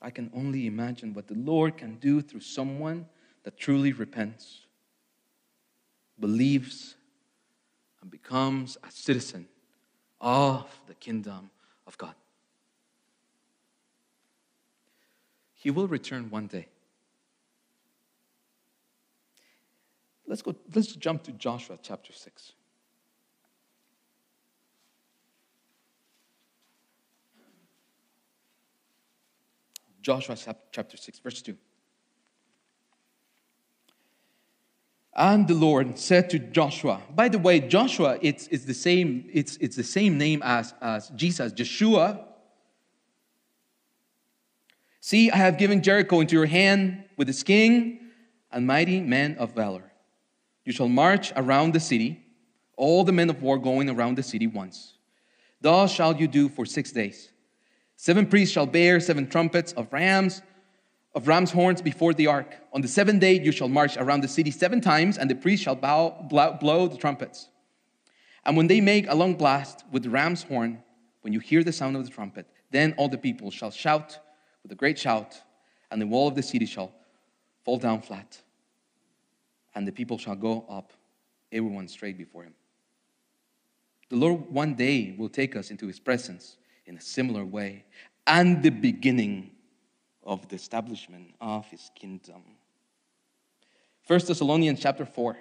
I 0.00 0.10
can 0.10 0.30
only 0.32 0.66
imagine 0.66 1.12
what 1.14 1.26
the 1.26 1.34
Lord 1.34 1.76
can 1.76 1.96
do 1.96 2.22
through 2.22 2.40
someone 2.40 3.06
that 3.46 3.56
truly 3.56 3.92
repents, 3.92 4.62
believes, 6.18 6.96
and 8.02 8.10
becomes 8.10 8.76
a 8.82 8.90
citizen 8.90 9.46
of 10.20 10.66
the 10.88 10.94
kingdom 10.94 11.48
of 11.86 11.96
God. 11.96 12.16
He 15.54 15.70
will 15.70 15.86
return 15.86 16.28
one 16.28 16.48
day. 16.48 16.66
Let's 20.26 20.42
go, 20.42 20.56
let's 20.74 20.96
jump 20.96 21.22
to 21.22 21.30
Joshua 21.30 21.78
chapter 21.80 22.12
6. 22.12 22.52
Joshua 30.02 30.36
chapter 30.72 30.96
6, 30.96 31.20
verse 31.20 31.42
2. 31.42 31.56
And 35.18 35.48
the 35.48 35.54
Lord 35.54 35.98
said 35.98 36.28
to 36.30 36.38
Joshua, 36.38 37.00
by 37.14 37.30
the 37.30 37.38
way, 37.38 37.60
Joshua, 37.60 38.18
it's, 38.20 38.48
it's, 38.48 38.66
the, 38.66 38.74
same, 38.74 39.26
it's, 39.32 39.56
it's 39.56 39.74
the 39.74 39.82
same 39.82 40.18
name 40.18 40.42
as, 40.44 40.74
as 40.82 41.08
Jesus, 41.16 41.52
Joshua. 41.52 42.20
See, 45.00 45.30
I 45.30 45.36
have 45.38 45.56
given 45.56 45.82
Jericho 45.82 46.20
into 46.20 46.36
your 46.36 46.44
hand 46.44 47.04
with 47.16 47.30
its 47.30 47.42
king 47.42 48.00
and 48.52 48.66
mighty 48.66 49.00
men 49.00 49.36
of 49.38 49.54
valor. 49.54 49.90
You 50.66 50.72
shall 50.72 50.88
march 50.88 51.32
around 51.34 51.72
the 51.72 51.80
city, 51.80 52.22
all 52.76 53.02
the 53.02 53.12
men 53.12 53.30
of 53.30 53.40
war 53.40 53.56
going 53.56 53.88
around 53.88 54.18
the 54.18 54.22
city 54.22 54.46
once. 54.46 54.98
Thus 55.62 55.90
shall 55.92 56.14
you 56.14 56.28
do 56.28 56.50
for 56.50 56.66
six 56.66 56.92
days. 56.92 57.30
Seven 57.96 58.26
priests 58.26 58.52
shall 58.52 58.66
bear 58.66 59.00
seven 59.00 59.26
trumpets 59.26 59.72
of 59.72 59.90
rams 59.94 60.42
of 61.16 61.26
ram's 61.26 61.50
horns 61.50 61.80
before 61.80 62.12
the 62.12 62.26
ark. 62.26 62.54
On 62.74 62.82
the 62.82 62.88
seventh 62.88 63.20
day 63.20 63.40
you 63.40 63.50
shall 63.50 63.68
march 63.68 63.96
around 63.96 64.20
the 64.20 64.28
city 64.28 64.50
seven 64.50 64.82
times, 64.82 65.16
and 65.16 65.30
the 65.30 65.34
priests 65.34 65.64
shall 65.64 65.74
bow, 65.74 66.10
blow 66.28 66.86
the 66.86 66.98
trumpets. 66.98 67.48
And 68.44 68.56
when 68.56 68.66
they 68.66 68.82
make 68.82 69.06
a 69.08 69.14
long 69.14 69.34
blast 69.34 69.82
with 69.90 70.02
the 70.02 70.10
ram's 70.10 70.42
horn, 70.42 70.82
when 71.22 71.32
you 71.32 71.40
hear 71.40 71.64
the 71.64 71.72
sound 71.72 71.96
of 71.96 72.04
the 72.04 72.10
trumpet, 72.10 72.46
then 72.70 72.94
all 72.98 73.08
the 73.08 73.18
people 73.18 73.50
shall 73.50 73.70
shout 73.70 74.18
with 74.62 74.70
a 74.70 74.74
great 74.74 74.98
shout, 74.98 75.40
and 75.90 76.00
the 76.00 76.06
wall 76.06 76.28
of 76.28 76.34
the 76.34 76.42
city 76.42 76.66
shall 76.66 76.92
fall 77.64 77.78
down 77.78 78.02
flat, 78.02 78.38
and 79.74 79.88
the 79.88 79.92
people 79.92 80.18
shall 80.18 80.36
go 80.36 80.66
up, 80.68 80.92
everyone 81.50 81.88
straight 81.88 82.18
before 82.18 82.42
him. 82.42 82.54
The 84.10 84.16
Lord 84.16 84.50
one 84.50 84.74
day 84.74 85.14
will 85.16 85.30
take 85.30 85.56
us 85.56 85.70
into 85.70 85.86
his 85.86 85.98
presence 85.98 86.58
in 86.84 86.96
a 86.96 87.00
similar 87.00 87.44
way, 87.44 87.86
and 88.26 88.62
the 88.62 88.70
beginning 88.70 89.52
of 90.26 90.48
the 90.48 90.56
establishment 90.56 91.34
of 91.40 91.66
his 91.68 91.90
kingdom. 91.94 92.42
1 94.06 94.20
Thessalonians 94.26 94.80
chapter 94.80 95.06
4. 95.06 95.36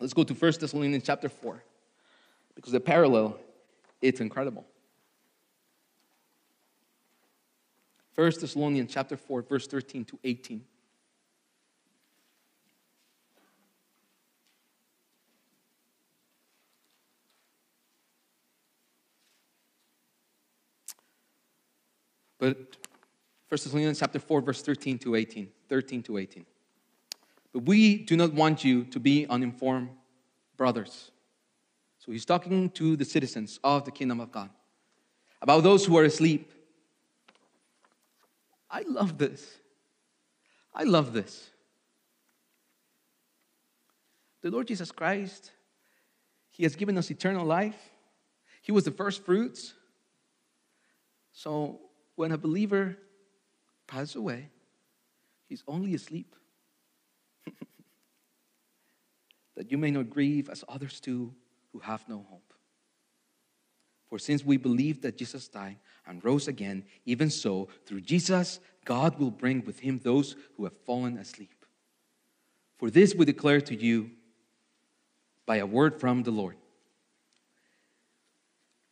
Let's 0.00 0.14
go 0.14 0.24
to 0.24 0.34
1 0.34 0.52
Thessalonians 0.60 1.04
chapter 1.04 1.28
4 1.28 1.62
because 2.54 2.72
the 2.72 2.80
parallel 2.80 3.38
it's 4.00 4.20
incredible. 4.20 4.66
1 8.14 8.32
Thessalonians 8.40 8.92
chapter 8.92 9.16
4 9.16 9.42
verse 9.42 9.66
13 9.66 10.04
to 10.06 10.18
18. 10.24 10.64
But 22.38 22.56
1 22.56 22.83
Thessalonians 23.62 24.00
chapter 24.00 24.18
4, 24.18 24.40
verse 24.40 24.62
13 24.62 24.98
to 25.00 25.14
18. 25.14 25.48
13 25.68 26.02
to 26.04 26.18
18. 26.18 26.46
But 27.52 27.60
we 27.64 27.98
do 27.98 28.16
not 28.16 28.32
want 28.32 28.64
you 28.64 28.84
to 28.84 28.98
be 28.98 29.26
uninformed 29.28 29.90
brothers. 30.56 31.10
So 31.98 32.12
he's 32.12 32.24
talking 32.24 32.70
to 32.70 32.96
the 32.96 33.04
citizens 33.04 33.60
of 33.62 33.84
the 33.84 33.90
kingdom 33.90 34.20
of 34.20 34.30
God 34.30 34.50
about 35.40 35.62
those 35.62 35.84
who 35.84 35.96
are 35.96 36.04
asleep. 36.04 36.52
I 38.70 38.82
love 38.88 39.18
this. 39.18 39.58
I 40.74 40.82
love 40.82 41.12
this. 41.12 41.50
The 44.42 44.50
Lord 44.50 44.66
Jesus 44.66 44.90
Christ, 44.90 45.52
He 46.50 46.64
has 46.64 46.76
given 46.76 46.98
us 46.98 47.10
eternal 47.10 47.46
life. 47.46 47.90
He 48.60 48.72
was 48.72 48.84
the 48.84 48.90
first 48.90 49.24
fruits. 49.24 49.74
So 51.32 51.80
when 52.16 52.32
a 52.32 52.38
believer 52.38 52.98
passes 53.94 54.16
away, 54.16 54.48
he's 55.48 55.62
only 55.68 55.94
asleep. 55.94 56.34
that 59.56 59.70
you 59.70 59.78
may 59.78 59.92
not 59.92 60.10
grieve 60.10 60.48
as 60.50 60.64
others 60.68 60.98
do 60.98 61.32
who 61.72 61.78
have 61.78 62.08
no 62.08 62.26
hope. 62.28 62.52
For 64.08 64.18
since 64.18 64.44
we 64.44 64.56
believe 64.56 65.02
that 65.02 65.16
Jesus 65.16 65.46
died 65.46 65.76
and 66.06 66.24
rose 66.24 66.48
again, 66.48 66.84
even 67.06 67.30
so, 67.30 67.68
through 67.86 68.00
Jesus, 68.00 68.58
God 68.84 69.18
will 69.18 69.30
bring 69.30 69.64
with 69.64 69.78
him 69.78 70.00
those 70.02 70.34
who 70.56 70.64
have 70.64 70.76
fallen 70.84 71.16
asleep. 71.16 71.64
For 72.78 72.90
this 72.90 73.14
we 73.14 73.24
declare 73.24 73.60
to 73.60 73.76
you 73.76 74.10
by 75.46 75.56
a 75.56 75.66
word 75.66 76.00
from 76.00 76.24
the 76.24 76.32
Lord. 76.32 76.56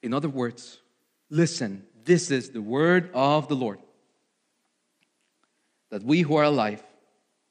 In 0.00 0.14
other 0.14 0.28
words, 0.28 0.78
listen, 1.28 1.86
this 2.04 2.30
is 2.30 2.50
the 2.50 2.62
word 2.62 3.10
of 3.14 3.48
the 3.48 3.56
Lord. 3.56 3.80
That 5.92 6.02
we 6.02 6.22
who 6.22 6.36
are 6.36 6.44
alive, 6.44 6.82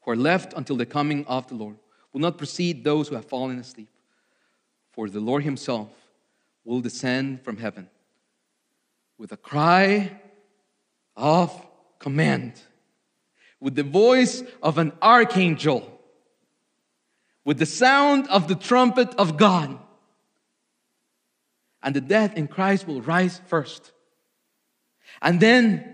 who 0.01 0.11
are 0.11 0.15
left 0.15 0.53
until 0.53 0.75
the 0.75 0.85
coming 0.87 1.25
of 1.27 1.47
the 1.47 1.53
Lord, 1.53 1.75
will 2.11 2.21
not 2.21 2.39
precede 2.39 2.83
those 2.83 3.07
who 3.07 3.13
have 3.13 3.25
fallen 3.25 3.59
asleep. 3.59 3.87
For 4.93 5.07
the 5.07 5.19
Lord 5.19 5.43
Himself 5.43 5.89
will 6.65 6.81
descend 6.81 7.43
from 7.43 7.57
heaven 7.57 7.87
with 9.19 9.31
a 9.31 9.37
cry 9.37 10.19
of 11.15 11.67
command, 11.99 12.53
with 13.59 13.75
the 13.75 13.83
voice 13.83 14.41
of 14.63 14.79
an 14.79 14.91
archangel, 15.03 16.01
with 17.45 17.59
the 17.59 17.67
sound 17.67 18.27
of 18.29 18.47
the 18.47 18.55
trumpet 18.55 19.13
of 19.19 19.37
God. 19.37 19.77
And 21.83 21.95
the 21.95 22.01
dead 22.01 22.35
in 22.35 22.47
Christ 22.47 22.87
will 22.87 23.03
rise 23.03 23.39
first. 23.45 23.91
And 25.21 25.39
then 25.39 25.90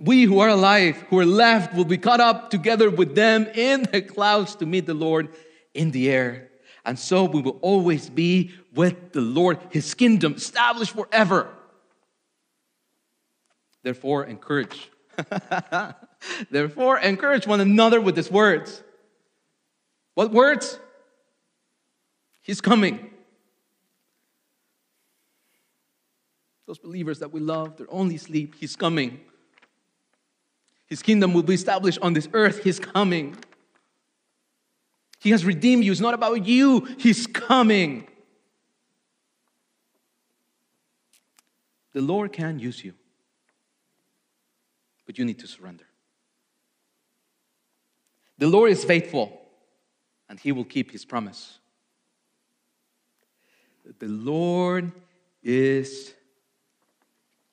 we 0.00 0.24
who 0.24 0.40
are 0.40 0.48
alive, 0.48 0.96
who 1.08 1.18
are 1.18 1.26
left, 1.26 1.74
will 1.74 1.84
be 1.84 1.98
caught 1.98 2.20
up 2.20 2.50
together 2.50 2.90
with 2.90 3.14
them 3.14 3.46
in 3.54 3.82
the 3.84 4.02
clouds 4.02 4.54
to 4.56 4.66
meet 4.66 4.86
the 4.86 4.94
Lord 4.94 5.28
in 5.74 5.90
the 5.90 6.10
air. 6.10 6.50
And 6.84 6.98
so 6.98 7.24
we 7.24 7.40
will 7.40 7.58
always 7.62 8.10
be 8.10 8.52
with 8.74 9.12
the 9.12 9.20
Lord, 9.20 9.58
his 9.70 9.94
kingdom 9.94 10.34
established 10.34 10.92
forever. 10.92 11.48
Therefore, 13.82 14.24
encourage. 14.24 14.90
Therefore, 16.50 16.98
encourage 16.98 17.46
one 17.46 17.60
another 17.60 18.00
with 18.00 18.16
these 18.16 18.30
words. 18.30 18.82
What 20.14 20.32
words? 20.32 20.78
He's 22.42 22.60
coming. 22.60 23.10
Those 26.66 26.78
believers 26.78 27.20
that 27.20 27.32
we 27.32 27.40
love, 27.40 27.76
they're 27.76 27.86
only 27.90 28.16
asleep. 28.16 28.56
He's 28.58 28.76
coming. 28.76 29.20
His 30.86 31.02
kingdom 31.02 31.34
will 31.34 31.42
be 31.42 31.54
established 31.54 31.98
on 32.00 32.12
this 32.12 32.28
earth. 32.32 32.62
He's 32.62 32.78
coming. 32.78 33.36
He 35.18 35.30
has 35.30 35.44
redeemed 35.44 35.84
you. 35.84 35.90
It's 35.90 36.00
not 36.00 36.14
about 36.14 36.46
you, 36.46 36.86
He's 36.98 37.26
coming. 37.26 38.06
The 41.92 42.02
Lord 42.02 42.32
can 42.32 42.58
use 42.58 42.84
you, 42.84 42.92
but 45.06 45.18
you 45.18 45.24
need 45.24 45.38
to 45.40 45.48
surrender. 45.48 45.86
The 48.38 48.46
Lord 48.46 48.70
is 48.70 48.84
faithful, 48.84 49.40
and 50.28 50.38
He 50.38 50.52
will 50.52 50.64
keep 50.64 50.92
His 50.92 51.04
promise. 51.04 51.58
The 53.98 54.08
Lord 54.08 54.92
is 55.42 56.12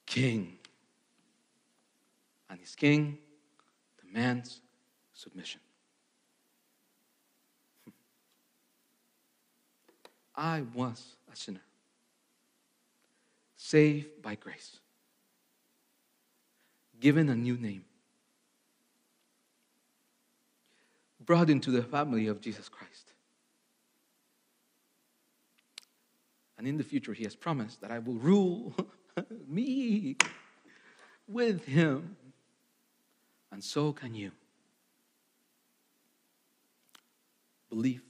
King, 0.05 0.57
and 2.49 2.59
His 2.59 2.75
King 2.75 3.17
demands 4.13 4.61
submission. 5.13 5.61
Hmm. 7.83 7.91
I 10.35 10.63
was 10.73 11.15
a 11.31 11.35
sinner, 11.35 11.63
saved 13.55 14.21
by 14.21 14.35
grace, 14.35 14.79
given 16.99 17.29
a 17.29 17.35
new 17.35 17.57
name, 17.57 17.85
brought 21.19 21.49
into 21.49 21.71
the 21.71 21.83
family 21.83 22.27
of 22.27 22.41
Jesus 22.41 22.69
Christ. 22.69 23.13
And 26.57 26.67
in 26.67 26.77
the 26.77 26.83
future, 26.83 27.13
He 27.13 27.23
has 27.23 27.35
promised 27.35 27.81
that 27.81 27.91
I 27.91 27.99
will 27.99 28.15
rule 28.15 28.75
me 29.47 30.17
with 31.27 31.65
Him. 31.65 32.15
And 33.53 33.63
so 33.63 33.93
can 33.93 34.15
you. 34.15 34.31
Believe 37.69 38.01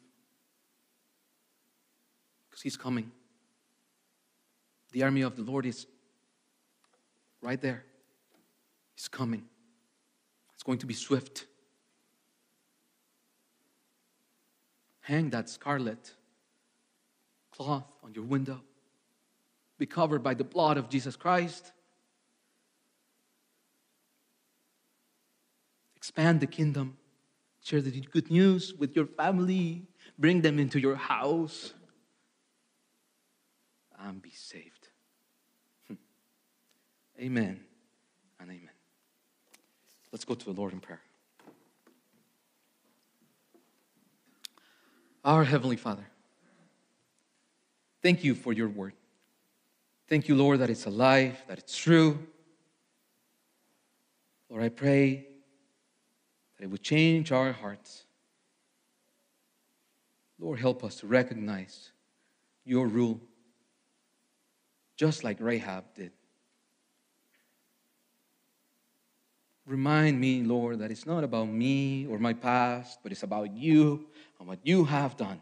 Because 2.50 2.62
he's 2.62 2.78
coming. 2.78 3.12
The 4.94 5.04
army 5.04 5.22
of 5.22 5.36
the 5.36 5.42
Lord 5.42 5.66
is 5.66 5.86
right 7.42 7.60
there. 7.60 7.84
He's 8.96 9.10
coming. 9.10 9.44
It's 10.54 10.64
going 10.64 10.78
to 10.78 10.86
be 10.86 10.94
swift. 10.94 11.46
Hang 15.02 15.30
that 15.32 15.50
scarlet 15.50 16.14
cloth 17.52 17.92
on 18.02 18.14
your 18.14 18.24
window. 18.24 18.62
Be 19.78 19.88
covered 19.88 20.24
by 20.24 20.36
the 20.36 20.46
blood 20.46 20.78
of 20.78 20.90
Jesus 20.90 21.18
Christ. 21.18 21.74
Expand 26.04 26.42
the 26.42 26.48
kingdom. 26.48 26.98
Share 27.64 27.80
the 27.80 27.90
good 28.02 28.30
news 28.30 28.74
with 28.74 28.94
your 28.94 29.06
family. 29.06 29.84
Bring 30.20 30.42
them 30.42 30.60
into 30.60 30.78
your 30.78 30.98
house 30.98 31.74
and 33.98 34.22
be 34.22 34.32
saved. 34.32 34.90
Hmm. 35.88 35.94
amen 37.22 37.62
and 38.38 38.50
amen. 38.50 38.76
Let's 40.12 40.26
go 40.26 40.34
to 40.36 40.44
the 40.44 40.52
Lord 40.52 40.74
in 40.74 40.82
prayer. 40.82 41.00
Our 45.24 45.46
Heavenly 45.46 45.78
Father, 45.78 46.06
thank 48.02 48.26
you 48.26 48.36
for 48.36 48.52
your 48.52 48.68
word. 48.68 48.92
Thank 50.10 50.28
you, 50.28 50.36
Lord, 50.36 50.60
that 50.60 50.70
it's 50.70 50.86
alive, 50.86 51.42
that 51.48 51.60
it's 51.60 51.78
true. 51.78 52.20
Lord, 54.50 54.64
I 54.64 54.68
pray 54.68 55.28
it 56.64 56.72
would 56.72 56.82
change 56.82 57.34
our 57.34 57.52
hearts. 57.52 58.06
Lord, 60.40 60.62
help 60.62 60.82
us 60.82 60.96
to 61.02 61.08
recognize 61.08 61.92
your 62.64 62.88
rule 62.88 63.20
just 64.96 65.26
like 65.26 65.42
Rahab 65.42 65.84
did. 65.94 66.14
Remind 69.66 70.22
me, 70.22 70.42
Lord, 70.42 70.80
that 70.80 70.90
it's 70.90 71.06
not 71.06 71.26
about 71.26 71.50
me 71.50 72.08
or 72.08 72.18
my 72.18 72.32
past, 72.32 73.00
but 73.04 73.12
it's 73.12 73.24
about 73.24 73.54
you 73.54 74.06
and 74.40 74.48
what 74.48 74.60
you 74.64 74.86
have 74.86 75.18
done. 75.18 75.42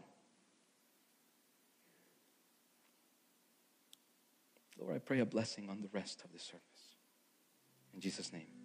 Lord, 4.76 4.96
I 4.96 4.98
pray 4.98 5.20
a 5.20 5.24
blessing 5.24 5.68
on 5.70 5.82
the 5.82 5.88
rest 5.92 6.24
of 6.24 6.32
the 6.32 6.40
service. 6.40 6.60
In 7.94 8.00
Jesus' 8.00 8.32
name. 8.32 8.61